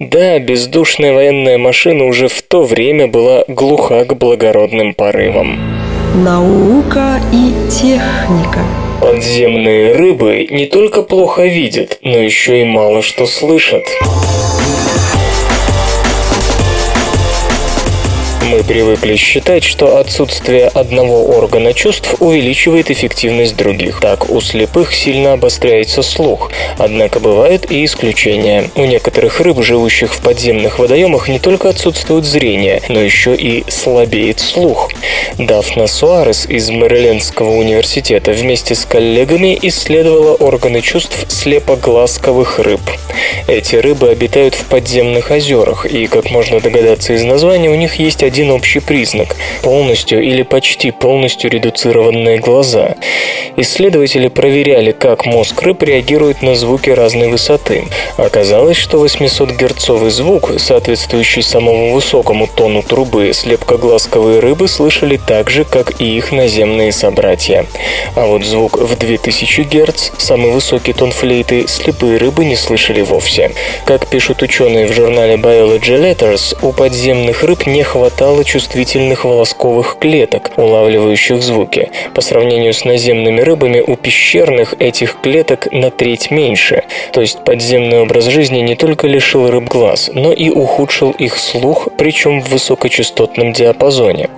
[0.00, 5.58] Да, бездушная военная машина уже в то время была глуха к благородным порывам.
[6.14, 8.83] Наука и техника.
[9.00, 13.84] Подземные рыбы не только плохо видят, но еще и мало что слышат.
[18.50, 24.00] Мы привыкли считать, что отсутствие одного органа чувств увеличивает эффективность других.
[24.00, 26.50] Так, у слепых сильно обостряется слух.
[26.76, 28.70] Однако бывают и исключения.
[28.74, 34.40] У некоторых рыб, живущих в подземных водоемах, не только отсутствует зрение, но еще и слабеет
[34.40, 34.90] слух.
[35.38, 42.80] Дафна Суарес из Мэрилендского университета вместе с коллегами исследовала органы чувств слепоглазковых рыб.
[43.46, 48.22] Эти рыбы обитают в подземных озерах, и, как можно догадаться из названия, у них есть
[48.22, 52.96] один общий признак– полностью или почти полностью редуцированные глаза.
[53.56, 57.84] Исследователи проверяли, как мозг рыб реагирует на звуки разной высоты.
[58.16, 66.00] Оказалось, что 800-герцовый звук, соответствующий самому высокому тону трубы, слепкоглазковые рыбы слышали так же, как
[66.00, 67.66] и их наземные собратья.
[68.16, 73.52] А вот звук в 2000 Гц, самый высокий тон флейты, слепые рыбы не слышали вовсе.
[73.86, 80.52] Как пишут ученые в журнале Biology Letters, у подземных рыб не хватало чувствительных волосковых клеток,
[80.56, 81.90] улавливающих звуки.
[82.14, 86.84] По сравнению с наземными рыбами, у пещерных этих клеток на треть меньше.
[87.12, 91.88] То есть подземный образ жизни не только лишил рыб глаз, но и ухудшил их слух,
[91.98, 94.30] причем в высокочастотном диапазоне.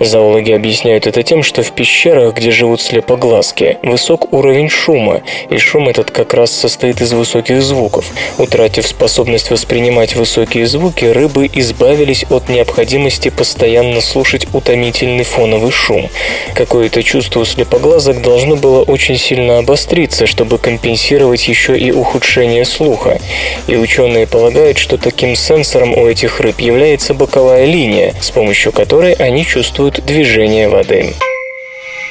[0.00, 5.88] Зоологи объясняют это тем, что в пещерах, где живут слепоглазки, высок уровень шума, и шум
[5.88, 8.06] этот как раз состоит из высоких звуков.
[8.38, 16.08] Утратив способность воспринимать высокие звуки, рыбы избавились от необходимости постоянно слушать утомительный фоновый шум.
[16.54, 23.18] Какое-то чувство слепоглазок должно было очень сильно обостриться, чтобы компенсировать еще и ухудшение слуха.
[23.66, 29.12] И ученые полагают, что таким сенсором у этих рыб является боковая линия, с помощью которой
[29.12, 31.14] они чувствуют движение воды.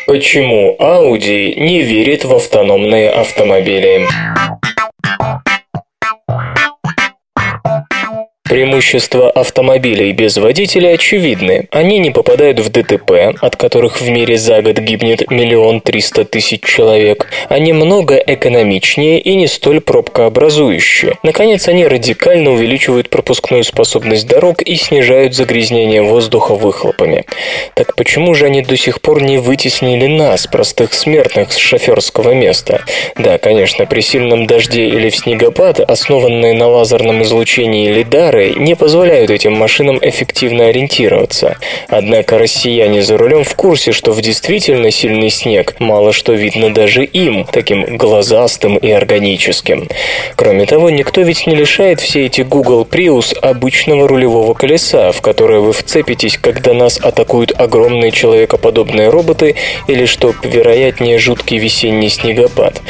[0.05, 4.07] Почему Audi не верит в автономные автомобили?
[8.49, 11.67] Преимущества автомобилей без водителя очевидны.
[11.69, 16.63] Они не попадают в ДТП, от которых в мире за год гибнет миллион триста тысяч
[16.63, 17.27] человек.
[17.47, 21.19] Они много экономичнее и не столь пробкообразующие.
[21.21, 27.25] Наконец, они радикально увеличивают пропускную способность дорог и снижают загрязнение воздуха выхлопами.
[27.75, 32.81] Так почему же они до сих пор не вытеснили нас, простых смертных, с шоферского места?
[33.15, 38.75] Да, конечно, при сильном дожде или в снегопад, основанные на лазерном излучении лидары, фары не
[38.75, 41.57] позволяют этим машинам эффективно ориентироваться.
[41.87, 47.03] Однако россияне за рулем в курсе, что в действительно сильный снег мало что видно даже
[47.03, 49.87] им, таким глазастым и органическим.
[50.35, 55.59] Кроме того, никто ведь не лишает все эти Google Prius обычного рулевого колеса, в которое
[55.59, 59.55] вы вцепитесь, когда нас атакуют огромные человекоподобные роботы
[59.87, 62.81] или, что вероятнее, жуткий весенний снегопад.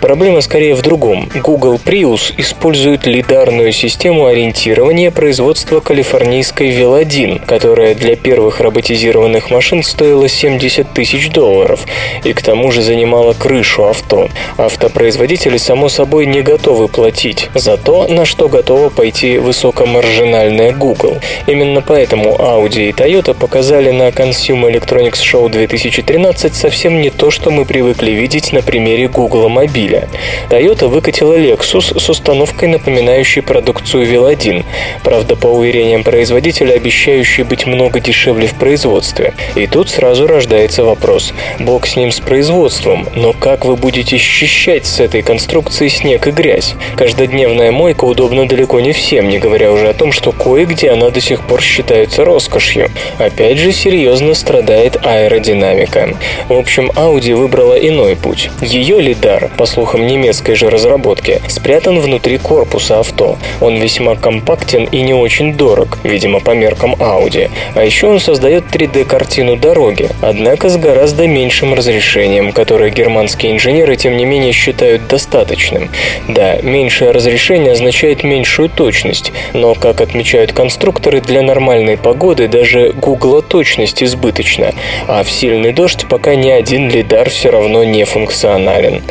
[0.00, 1.28] Проблема скорее в другом.
[1.42, 9.82] Google Prius использует лидарную систему ориентирования компания производства калифорнийской Велодин, которая для первых роботизированных машин
[9.82, 11.84] стоила 70 тысяч долларов
[12.24, 14.30] и к тому же занимала крышу авто.
[14.56, 21.18] Автопроизводители, само собой, не готовы платить за то, на что готова пойти высокомаржинальная Google.
[21.46, 27.50] Именно поэтому Audi и Toyota показали на Consumer Electronics Show 2013 совсем не то, что
[27.50, 30.08] мы привыкли видеть на примере Google мобиля.
[30.48, 34.64] Toyota выкатила Lexus с установкой, напоминающей продукцию Велодин,
[35.02, 39.34] правда, по уверениям производителя, обещающий быть много дешевле в производстве.
[39.54, 41.32] И тут сразу рождается вопрос.
[41.58, 46.30] Бог с ним с производством, но как вы будете счищать с этой конструкции снег и
[46.30, 46.74] грязь?
[46.96, 51.20] Каждодневная мойка удобна далеко не всем, не говоря уже о том, что кое-где она до
[51.20, 52.90] сих пор считается роскошью.
[53.18, 56.16] Опять же, серьезно страдает аэродинамика.
[56.48, 58.50] В общем, Audi выбрала иной путь.
[58.60, 63.38] Ее лидар, по слухам немецкой же разработки, спрятан внутри корпуса авто.
[63.60, 67.50] Он весьма компактен компактен и не очень дорог, видимо, по меркам Audi.
[67.74, 74.16] А еще он создает 3D-картину дороги, однако с гораздо меньшим разрешением, которое германские инженеры, тем
[74.16, 75.88] не менее, считают достаточным.
[76.28, 83.42] Да, меньшее разрешение означает меньшую точность, но, как отмечают конструкторы, для нормальной погоды даже гугла
[83.42, 84.72] точность избыточна,
[85.08, 89.02] а в сильный дождь пока ни один лидар все равно не функционален.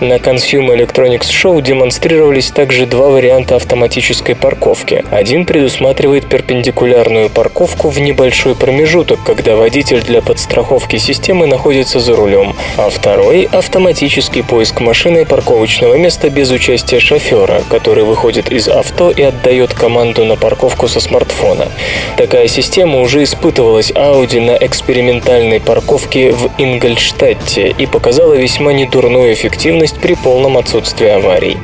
[0.00, 5.04] На Consumer Electronics Show демонстрировались также два варианта автоматической парковки.
[5.12, 12.56] Один предусматривает перпендикулярную парковку в небольшой промежуток, когда водитель для подстраховки системы находится за рулем,
[12.78, 19.20] а второй– автоматический поиск машины парковочного места без участия шофера, который выходит из авто и
[19.20, 21.68] отдает команду на парковку со смартфона.
[22.16, 30.00] Такая система уже испытывалась Audi на экспериментальной парковке в Ингольштадте и показала весьма недурную эффективность
[30.00, 31.58] при полном отсутствии аварий.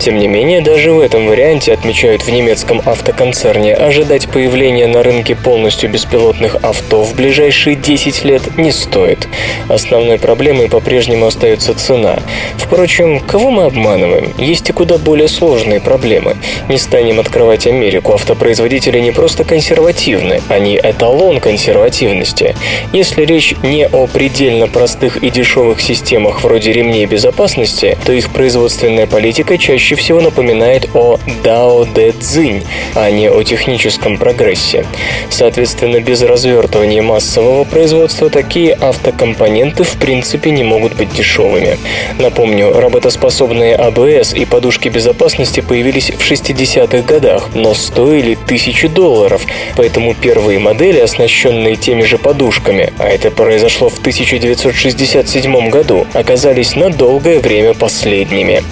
[0.00, 5.02] Тем не менее, даже в этом варианте, отмечают в немецком мировом автоконцерне ожидать появления на
[5.02, 9.28] рынке полностью беспилотных авто в ближайшие 10 лет не стоит.
[9.68, 12.18] Основной проблемой по-прежнему остается цена.
[12.56, 14.32] Впрочем, кого мы обманываем?
[14.38, 16.36] Есть и куда более сложные проблемы.
[16.68, 18.12] Не станем открывать Америку.
[18.12, 22.54] Автопроизводители не просто консервативны, они эталон консервативности.
[22.92, 29.06] Если речь не о предельно простых и дешевых системах вроде ремней безопасности, то их производственная
[29.06, 32.62] политика чаще всего напоминает о Дао Дэ Цзинь,
[32.94, 34.86] а не о техническом прогрессе.
[35.30, 41.78] Соответственно, без развертывания массового производства такие автокомпоненты в принципе не могут быть дешевыми.
[42.18, 49.42] Напомню, работоспособные АБС и подушки безопасности появились в 60-х годах, но стоили тысячи долларов,
[49.76, 56.90] поэтому первые модели, оснащенные теми же подушками, а это произошло в 1967 году, оказались на
[56.90, 58.62] долгое время последними.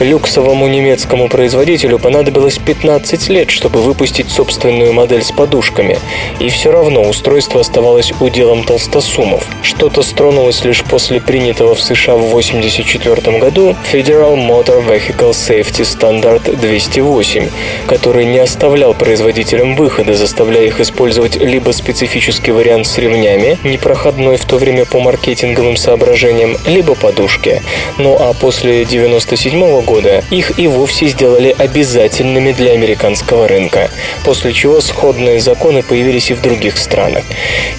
[0.00, 5.98] Люксовому немецкому производителю понадобилось 15 лет, чтобы выпустить собственную модель с подушками,
[6.40, 9.46] и все равно устройство оставалось уделом толстосумов.
[9.62, 16.56] Что-то стронулось лишь после принятого в США в 1984 году Federal Motor Vehicle Safety Standard
[16.56, 17.48] 208,
[17.86, 24.44] который не оставлял производителям выхода, заставляя их использовать либо специфический вариант с ремнями, непроходной в
[24.44, 27.62] то время по маркетинговым соображениям, либо подушки.
[27.98, 33.90] Ну а после 1997 года их и вовсе сделали обязательными для американского рынка,
[34.24, 37.24] после чего сходные законы появились и в других странах.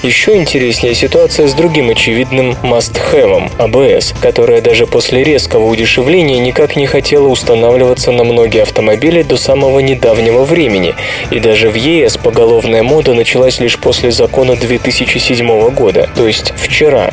[0.04, 6.86] Еще интереснее ситуация с другим очевидным must-have– ABS, которая даже после резкого удешевления никак не
[6.86, 10.96] хотела устанавливаться на многие автомобили до самого недавнего времени,
[11.32, 17.12] и даже в ЕС поголовная мода началась лишь после закона 2007 года, то есть вчера.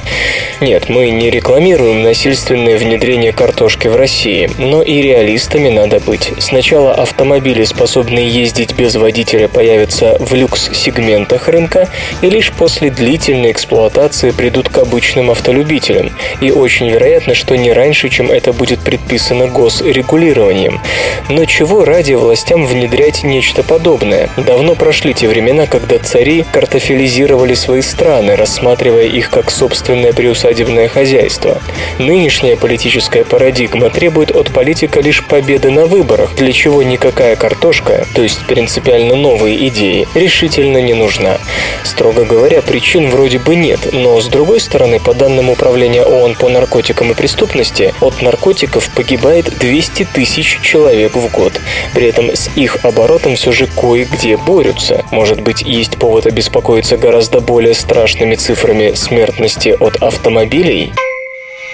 [0.60, 6.32] Нет, мы не рекламируем насильственное внедрение картошки в России, но и реалистами надо быть.
[6.38, 11.88] Сначала автомобили, способные ездить без водителя, появятся в люкс-сегментах рынка,
[12.22, 16.10] и лишь после длительной эксплуатации придут к обычным автолюбителям.
[16.40, 20.80] И очень вероятно, что не раньше, чем это будет предписано госрегулированием.
[21.28, 24.30] Но чего ради властям внедрять нечто подобное?
[24.36, 31.60] Давно прошли те времена, когда цари картофилизировали свои страны, рассматривая их как собственное приусадебное хозяйство.
[31.98, 38.21] Нынешняя политическая парадигма требует от политика лишь победы на выборах, для чего никакая картошка, то
[38.22, 41.38] есть принципиально новые идеи, решительно не нужна.
[41.84, 46.48] Строго говоря, причин вроде бы нет, но с другой стороны, по данным Управления ООН по
[46.48, 51.52] наркотикам и преступности, от наркотиков погибает 200 тысяч человек в год.
[51.94, 55.04] При этом с их оборотом все же кое-где борются.
[55.10, 60.92] Может быть, есть повод обеспокоиться гораздо более страшными цифрами смертности от автомобилей?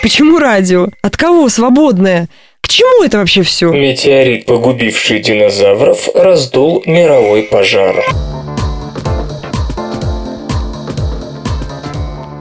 [0.02, 0.88] Почему радио?
[1.02, 2.28] От кого свободное?
[2.68, 3.70] Чему это вообще все?
[3.72, 8.04] Метеорит, погубивший динозавров, раздул мировой пожар.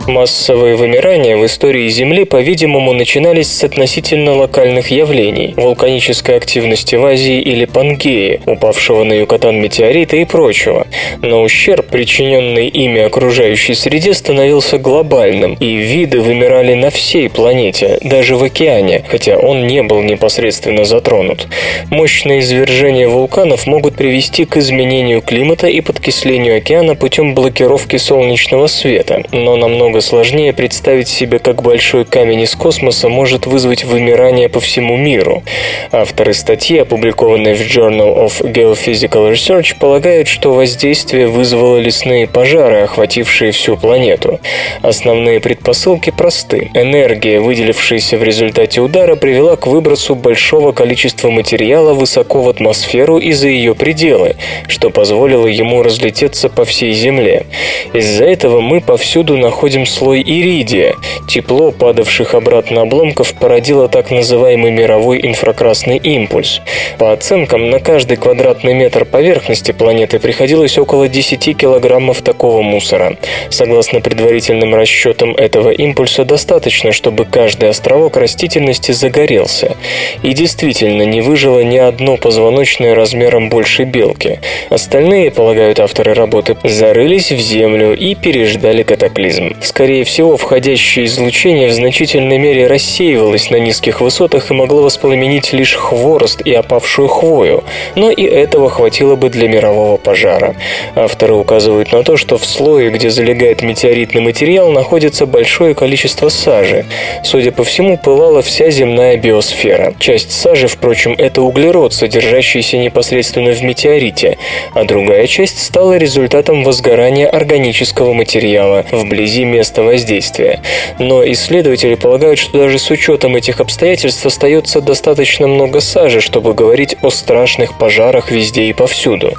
[0.08, 7.41] Массовые вымирания в истории Земли, по-видимому, начинались с относительно локальных явлений– вулканической активности в Азии
[7.41, 10.88] или Пангеи, упавшего на Юкатан метеорита и прочего.
[11.22, 18.38] Но ущерб, причиненный ими окружающей среде, становился глобальным, и виды вымирали на всей планете, даже
[18.38, 21.47] в океане, хотя он не был непосредственно затронут.
[21.89, 29.24] Мощные извержения вулканов могут привести к изменению климата и подкислению океана путем блокировки солнечного света,
[29.34, 34.98] но намного сложнее представить себе, как большой камень из космоса может вызвать вымирание по всему
[34.98, 35.43] миру.
[35.91, 43.52] Авторы статьи, опубликованной в Journal of Geophysical Research, полагают, что воздействие вызвало лесные пожары, охватившие
[43.52, 44.39] всю планету.
[44.82, 46.70] Основные предпосылки просты.
[46.74, 53.32] Энергия, выделившаяся в результате удара, привела к выбросу большого количества материала высоко в атмосферу и
[53.32, 54.36] за ее пределы,
[54.68, 57.45] что позволило ему разлететься по всей Земле.
[57.93, 60.96] Из-за этого мы повсюду находим слой иридия.
[61.28, 66.62] Тепло падавших обратно обломков породило так называемый мировой инфракрасный импульс.
[66.98, 73.18] По оценкам, на каждый квадратный метр поверхности планеты приходилось около 10 килограммов такого мусора.
[73.50, 79.76] Согласно предварительным расчетам этого импульса достаточно, чтобы каждый островок растительности загорелся.
[80.24, 84.40] И действительно, не выжило ни одно позвоночное размером больше белки.
[84.70, 89.56] Остальные, полагают авторы работы, зарылись в землю и переждали катаклизм.
[89.62, 95.54] С скорее всего, входящее излучение в значительной мере рассеивалось на низких высотах и могло воспламенить
[95.54, 97.64] лишь хворост и опавшую хвою,
[97.94, 100.56] но и этого хватило бы для мирового пожара.
[100.96, 106.88] Авторы указывают на то, что в слое, где залегает метеоритный материал, находится большое количество сажи.
[107.24, 109.94] Судя по всему, пылала вся земная биосфера.
[110.00, 114.40] Часть сажи, впрочем, это углерод, содержащийся непосредственно в метеорите,
[114.74, 120.61] а другая часть стала результатом возгорания органического материала вблизи места воздействия.
[120.99, 126.95] Но исследователи полагают, что даже с учетом этих обстоятельств остается достаточно много сажи, чтобы говорить
[127.01, 129.34] о страшных пожарах везде и повсюду.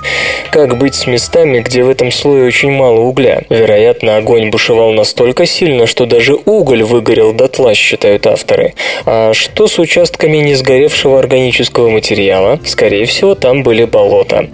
[0.50, 3.42] Как быть с местами, где в этом слое очень мало угля?
[3.48, 8.74] Вероятно, огонь бушевал настолько сильно, что даже уголь выгорел дотла, считают авторы.
[9.06, 12.60] А что с участками не сгоревшего органического материала?
[12.64, 14.48] Скорее всего, там были болота.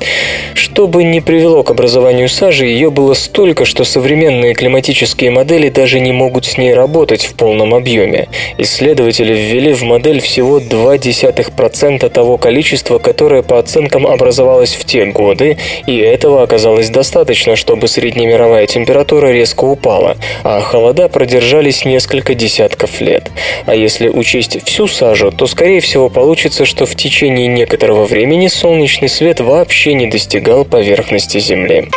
[0.55, 6.01] Что бы ни привело к образованию сажи, ее было столько, что современные климатические модели даже
[6.01, 8.29] не могут с ней работать в полном объеме.
[8.59, 15.59] Исследователи ввели в модель всего 0,2% того количества, которое по оценкам образовалось в те годы,
[15.87, 23.31] и этого оказалось достаточно, чтобы среднемировая температура резко упала, а холода продержались несколько десятков лет.
[23.67, 29.09] А если учесть всю сажу, то скорее всего получится, что в течение некоторого времени солнечный
[29.09, 31.89] свет вообще не достигал поверхности Земли.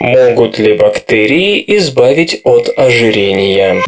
[0.00, 3.82] Могут ли бактерии избавить от ожирения?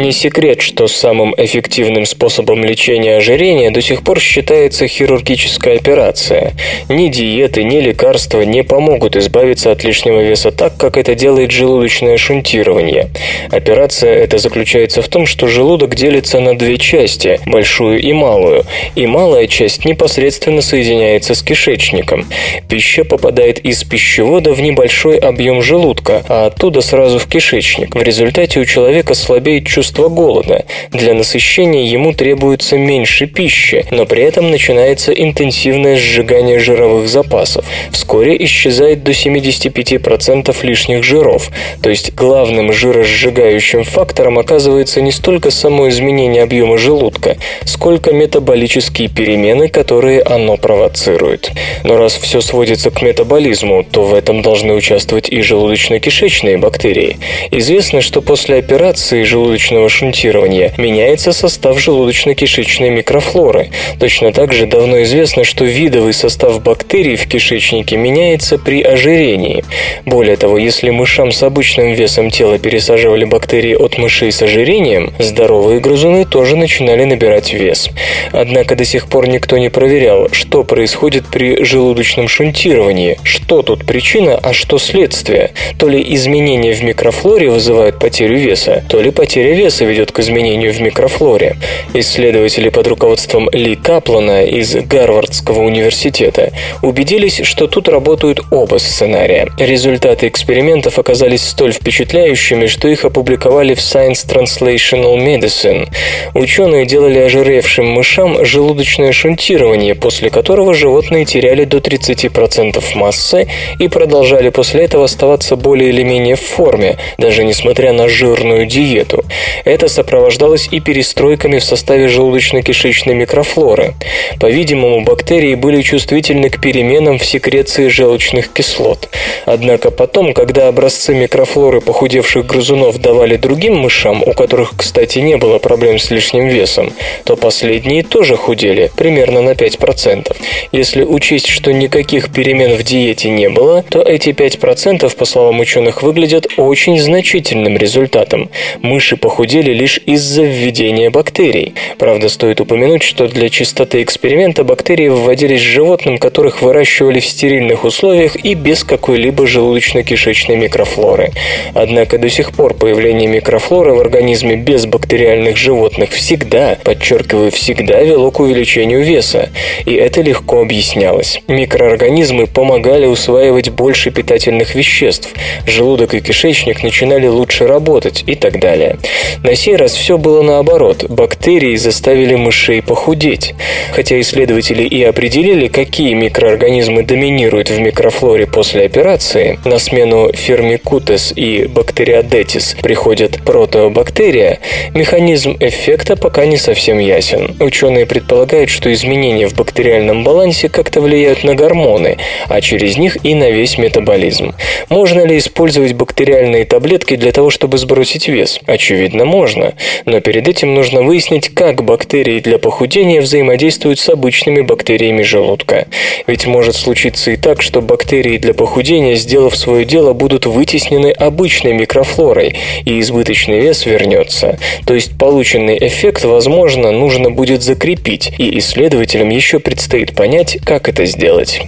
[0.00, 6.54] Не секрет, что самым эффективным способом лечения ожирения до сих пор считается хирургическая операция.
[6.88, 12.16] Ни диеты, ни лекарства не помогут избавиться от лишнего веса так, как это делает желудочное
[12.16, 13.10] шунтирование.
[13.50, 19.06] Операция эта заключается в том, что желудок делится на две части– большую и малую, и
[19.06, 22.24] малая часть непосредственно соединяется с кишечником.
[22.70, 27.94] Пища попадает из пищевода в небольшой объем желудка, а оттуда сразу в кишечник.
[27.94, 30.64] В результате у человека слабеет чувство чувство голода.
[30.92, 37.64] Для насыщения ему требуется меньше пищи, но при этом начинается интенсивное сжигание жировых запасов.
[37.90, 41.50] Вскоре исчезает до 75% лишних жиров,
[41.82, 49.68] то есть главным жиросжигающим фактором оказывается не столько само изменение объема желудка, сколько метаболические перемены,
[49.68, 51.50] которые оно провоцирует.
[51.82, 57.16] Но раз все сводится к метаболизму, то в этом должны участвовать и желудочно-кишечные бактерии.
[57.50, 63.70] Известно, что после операции желудочно желудочного шунтирования, меняется состав желудочно-кишечной микрофлоры.
[63.98, 69.64] Точно так же давно известно, что видовый состав бактерий в кишечнике меняется при ожирении.
[70.06, 75.80] Более того, если мышам с обычным весом тела пересаживали бактерии от мышей с ожирением, здоровые
[75.80, 77.90] грызуны тоже начинали набирать вес.
[78.32, 84.36] Однако до сих пор никто не проверял, что происходит при желудочном шунтировании, что тут причина,
[84.42, 85.50] а что следствие.
[85.78, 90.72] То ли изменения в микрофлоре вызывают потерю веса, то ли потеря веса ведет к изменению
[90.72, 91.56] в микрофлоре.
[91.92, 96.50] Исследователи под руководством Ли Каплана из Гарвардского университета
[96.80, 99.48] убедились, что тут работают оба сценария.
[99.58, 105.88] Результаты экспериментов оказались столь впечатляющими, что их опубликовали в Science Translational Medicine.
[106.32, 113.46] Ученые делали ожиревшим мышам желудочное шунтирование, после которого животные теряли до 30% массы
[113.78, 119.22] и продолжали после этого оставаться более или менее в форме, даже несмотря на жирную диету.
[119.64, 123.94] Это сопровождалось и перестройками в составе желудочно-кишечной микрофлоры.
[124.38, 129.08] По-видимому, бактерии были чувствительны к переменам в секреции желчных кислот.
[129.44, 135.58] Однако потом, когда образцы микрофлоры похудевших грызунов давали другим мышам, у которых, кстати, не было
[135.58, 136.92] проблем с лишним весом,
[137.24, 140.36] то последние тоже худели, примерно на 5%.
[140.72, 146.02] Если учесть, что никаких перемен в диете не было, то эти 5%, по словам ученых,
[146.02, 148.50] выглядят очень значительным результатом.
[148.80, 149.39] Мыши похудели
[149.72, 151.74] лишь из-за введения бактерий.
[151.98, 158.36] Правда, стоит упомянуть, что для чистоты эксперимента бактерии вводились животным, которых выращивали в стерильных условиях
[158.36, 161.30] и без какой-либо желудочно-кишечной микрофлоры.
[161.74, 168.30] Однако до сих пор появление микрофлоры в организме без бактериальных животных всегда, подчеркиваю, всегда вело
[168.30, 169.48] к увеличению веса.
[169.86, 171.40] И это легко объяснялось.
[171.48, 175.30] Микроорганизмы помогали усваивать больше питательных веществ,
[175.66, 178.98] желудок и кишечник начинали лучше работать и так далее.
[179.42, 181.04] На сей раз все было наоборот.
[181.08, 183.54] Бактерии заставили мышей похудеть.
[183.92, 191.66] Хотя исследователи и определили, какие микроорганизмы доминируют в микрофлоре после операции, на смену фермикутес и
[191.66, 194.60] бактериодетис приходят протобактерия,
[194.94, 197.56] механизм эффекта пока не совсем ясен.
[197.60, 202.18] Ученые предполагают, что изменения в бактериальном балансе как-то влияют на гормоны,
[202.48, 204.54] а через них и на весь метаболизм.
[204.88, 208.60] Можно ли использовать бактериальные таблетки для того, чтобы сбросить вес?
[208.66, 209.74] Очевидно, можно.
[210.04, 215.86] Но перед этим нужно выяснить, как бактерии для похудения взаимодействуют с обычными бактериями желудка.
[216.26, 221.72] Ведь может случиться и так, что бактерии для похудения, сделав свое дело, будут вытеснены обычной
[221.72, 224.58] микрофлорой, и избыточный вес вернется.
[224.86, 231.04] То есть полученный эффект, возможно, нужно будет закрепить, и исследователям еще предстоит понять, как это
[231.06, 231.62] сделать.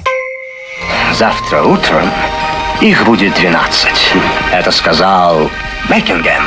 [1.14, 2.10] Завтра утром
[2.80, 3.86] их будет 12.
[4.52, 5.50] Это сказал
[5.88, 6.42] Бекингем.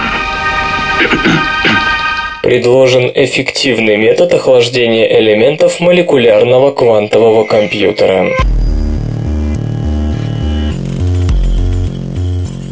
[2.44, 8.28] Предложен эффективный метод охлаждения элементов молекулярного квантового компьютера.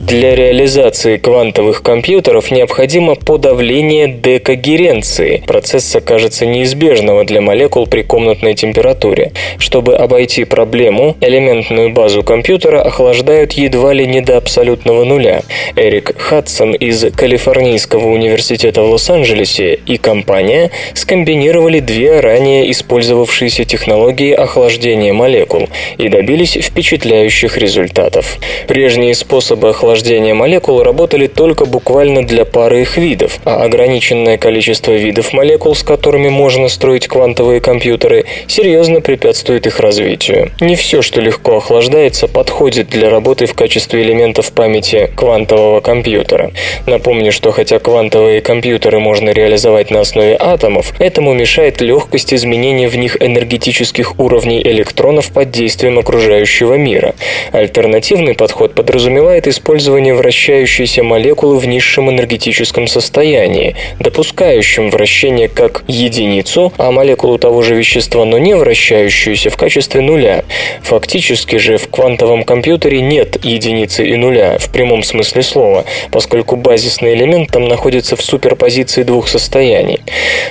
[0.05, 9.31] Для реализации квантовых компьютеров необходимо подавление декогеренции, процесса, кажется, неизбежного для молекул при комнатной температуре.
[9.59, 15.43] Чтобы обойти проблему, элементную базу компьютера охлаждают едва ли не до абсолютного нуля.
[15.77, 25.13] Эрик Хадсон из Калифорнийского университета в Лос-Анджелесе и компания скомбинировали две ранее использовавшиеся технологии охлаждения
[25.13, 28.37] молекул и добились впечатляющих результатов.
[28.67, 34.91] Прежние способы охлаждения охлаждения молекул работали только буквально для пары их видов, а ограниченное количество
[34.91, 40.51] видов молекул, с которыми можно строить квантовые компьютеры, серьезно препятствует их развитию.
[40.59, 46.51] Не все, что легко охлаждается, подходит для работы в качестве элементов памяти квантового компьютера.
[46.87, 52.97] Напомню, что хотя квантовые компьютеры можно реализовать на основе атомов, этому мешает легкость изменения в
[52.97, 57.13] них энергетических уровней электронов под действием окружающего мира.
[57.51, 66.71] Альтернативный подход подразумевает использование использование вращающейся молекулы в низшем энергетическом состоянии, допускающем вращение как единицу,
[66.77, 70.45] а молекулу того же вещества, но не вращающуюся в качестве нуля.
[70.83, 77.13] Фактически же в квантовом компьютере нет единицы и нуля в прямом смысле слова, поскольку базисный
[77.13, 79.99] элемент там находится в суперпозиции двух состояний.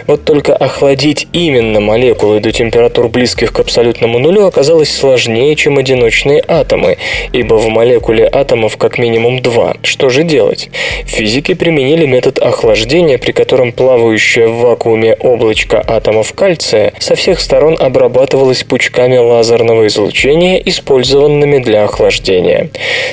[0.07, 6.45] Вот только охладить именно молекулы до температур близких к абсолютному нулю оказалось сложнее, чем одиночные
[6.47, 6.99] атомы,
[7.33, 9.77] ибо в молекуле атомов как минимум минимум 2.
[9.83, 10.71] Что же делать?
[11.07, 17.77] Физики применили метод охлаждения, при котором плавающее в вакууме облачко атомов кальция со всех сторон
[17.79, 22.71] обрабатывалось пучками лазерного излучения, использованными для охлаждения.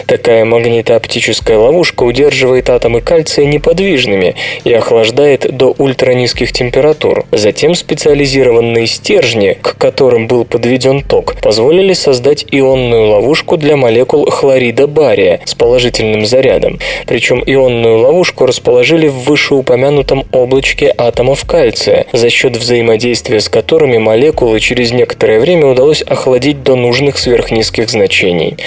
[0.08, 7.26] Такая магнитооптическая ловушка удерживает атомы кальция неподвижными и охлаждает до ультранизких температур.
[7.32, 14.88] Затем специализированные стержни, к которым был подведен ток, позволили создать ионную ловушку для молекул хлорида
[14.88, 16.80] бария с положительным положительным зарядом.
[17.06, 24.60] Причем ионную ловушку расположили в вышеупомянутом облачке атомов кальция, за счет взаимодействия с которыми молекулы
[24.60, 28.58] через некоторое время удалось охладить до нужных сверхнизких значений.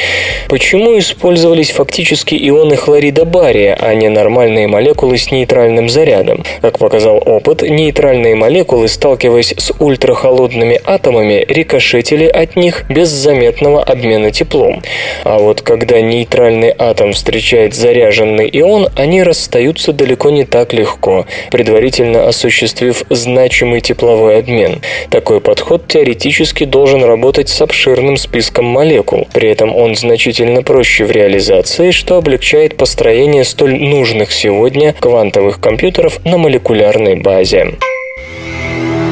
[0.48, 6.44] Почему использовались фактически ионы хлорида бария, а не нормальные молекулы с нейтральным зарядом?
[6.60, 14.30] Как показал опыт, нейтральные молекулы, сталкиваясь с ультрахолодными атомами, рикошетили от них без заметного обмена
[14.30, 14.82] теплом.
[15.24, 22.26] А вот когда нейтральный атом встречает заряженный ион, они расстаются далеко не так легко, предварительно
[22.26, 24.80] осуществив значимый тепловой обмен.
[25.08, 31.12] Такой подход теоретически должен работать с обширным списком молекул, при этом он значительно проще в
[31.12, 37.74] реализации, что облегчает построение столь нужных сегодня квантовых компьютеров на молекулярной базе.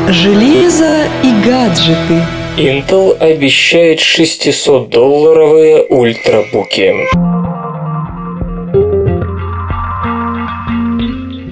[0.09, 2.27] Железо и гаджеты.
[2.57, 7.40] Intel обещает 600-долларовые ультрабуки.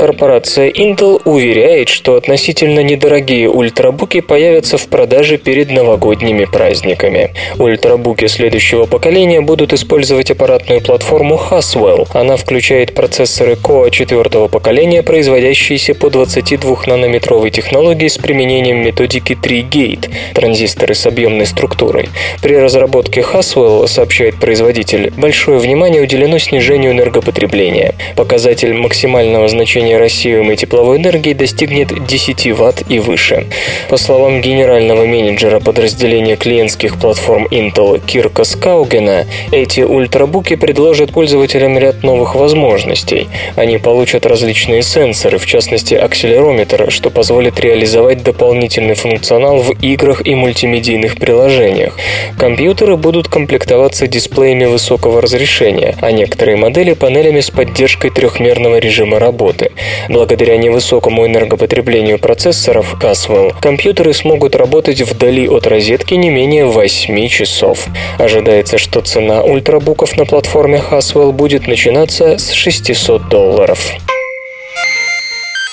[0.08, 7.34] Корпорация Intel уверяет, что относительно недорогие ультрабуки появятся в продаже перед новогодними праздниками.
[7.58, 12.08] Ультрабуки следующего поколения будут использовать аппаратную платформу Haswell.
[12.14, 20.94] Она включает процессоры Core четвертого поколения, производящиеся по 22-нанометровой технологии с применением методики 3-Gate– транзисторы
[20.94, 22.08] с объемной структурой.
[22.40, 27.94] При разработке Haswell, сообщает производитель, большое внимание уделено снижению энергопотребления.
[28.16, 33.46] Показатель максимального значения рассеиваемой тепловой энергии достигнет 10 Вт и выше.
[33.88, 42.02] По словам генерального менеджера подразделения клиентских платформ Intel Кирка Скаугена, эти ультрабуки предложат пользователям ряд
[42.02, 43.28] новых возможностей.
[43.56, 50.34] Они получат различные сенсоры, в частности акселерометр, что позволит реализовать дополнительный функционал в играх и
[50.34, 51.96] мультимедийных приложениях.
[52.38, 59.72] Компьютеры будут комплектоваться дисплеями высокого разрешения, а некоторые модели панелями с поддержкой трехмерного режима работы.
[60.08, 67.86] Благодаря невысокому энергопотреблению процессоров Caswell, компьютеры смогут работать вдали от розетки не менее 8 часов.
[68.18, 73.92] Ожидается, что цена ультрабуков на платформе Haswell будет начинаться с 600 долларов.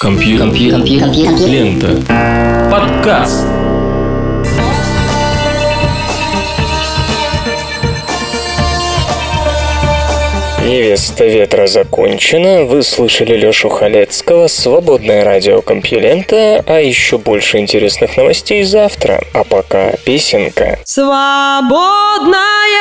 [0.02, 0.84] Компьютер.
[1.48, 2.02] Лента.
[2.70, 3.65] Подкаст.
[10.66, 12.64] «Невеста ветра» закончена.
[12.66, 19.22] Вы слышали Лёшу Халецкого, «Свободное радио Компьюлента», а еще больше интересных новостей завтра.
[19.34, 20.80] А пока песенка.
[20.84, 22.40] Свободное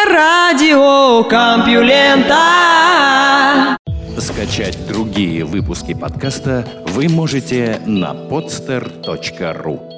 [0.08, 2.38] радио Компьюлента.
[4.18, 9.93] Скачать другие выпуски подкаста вы можете на podster.ru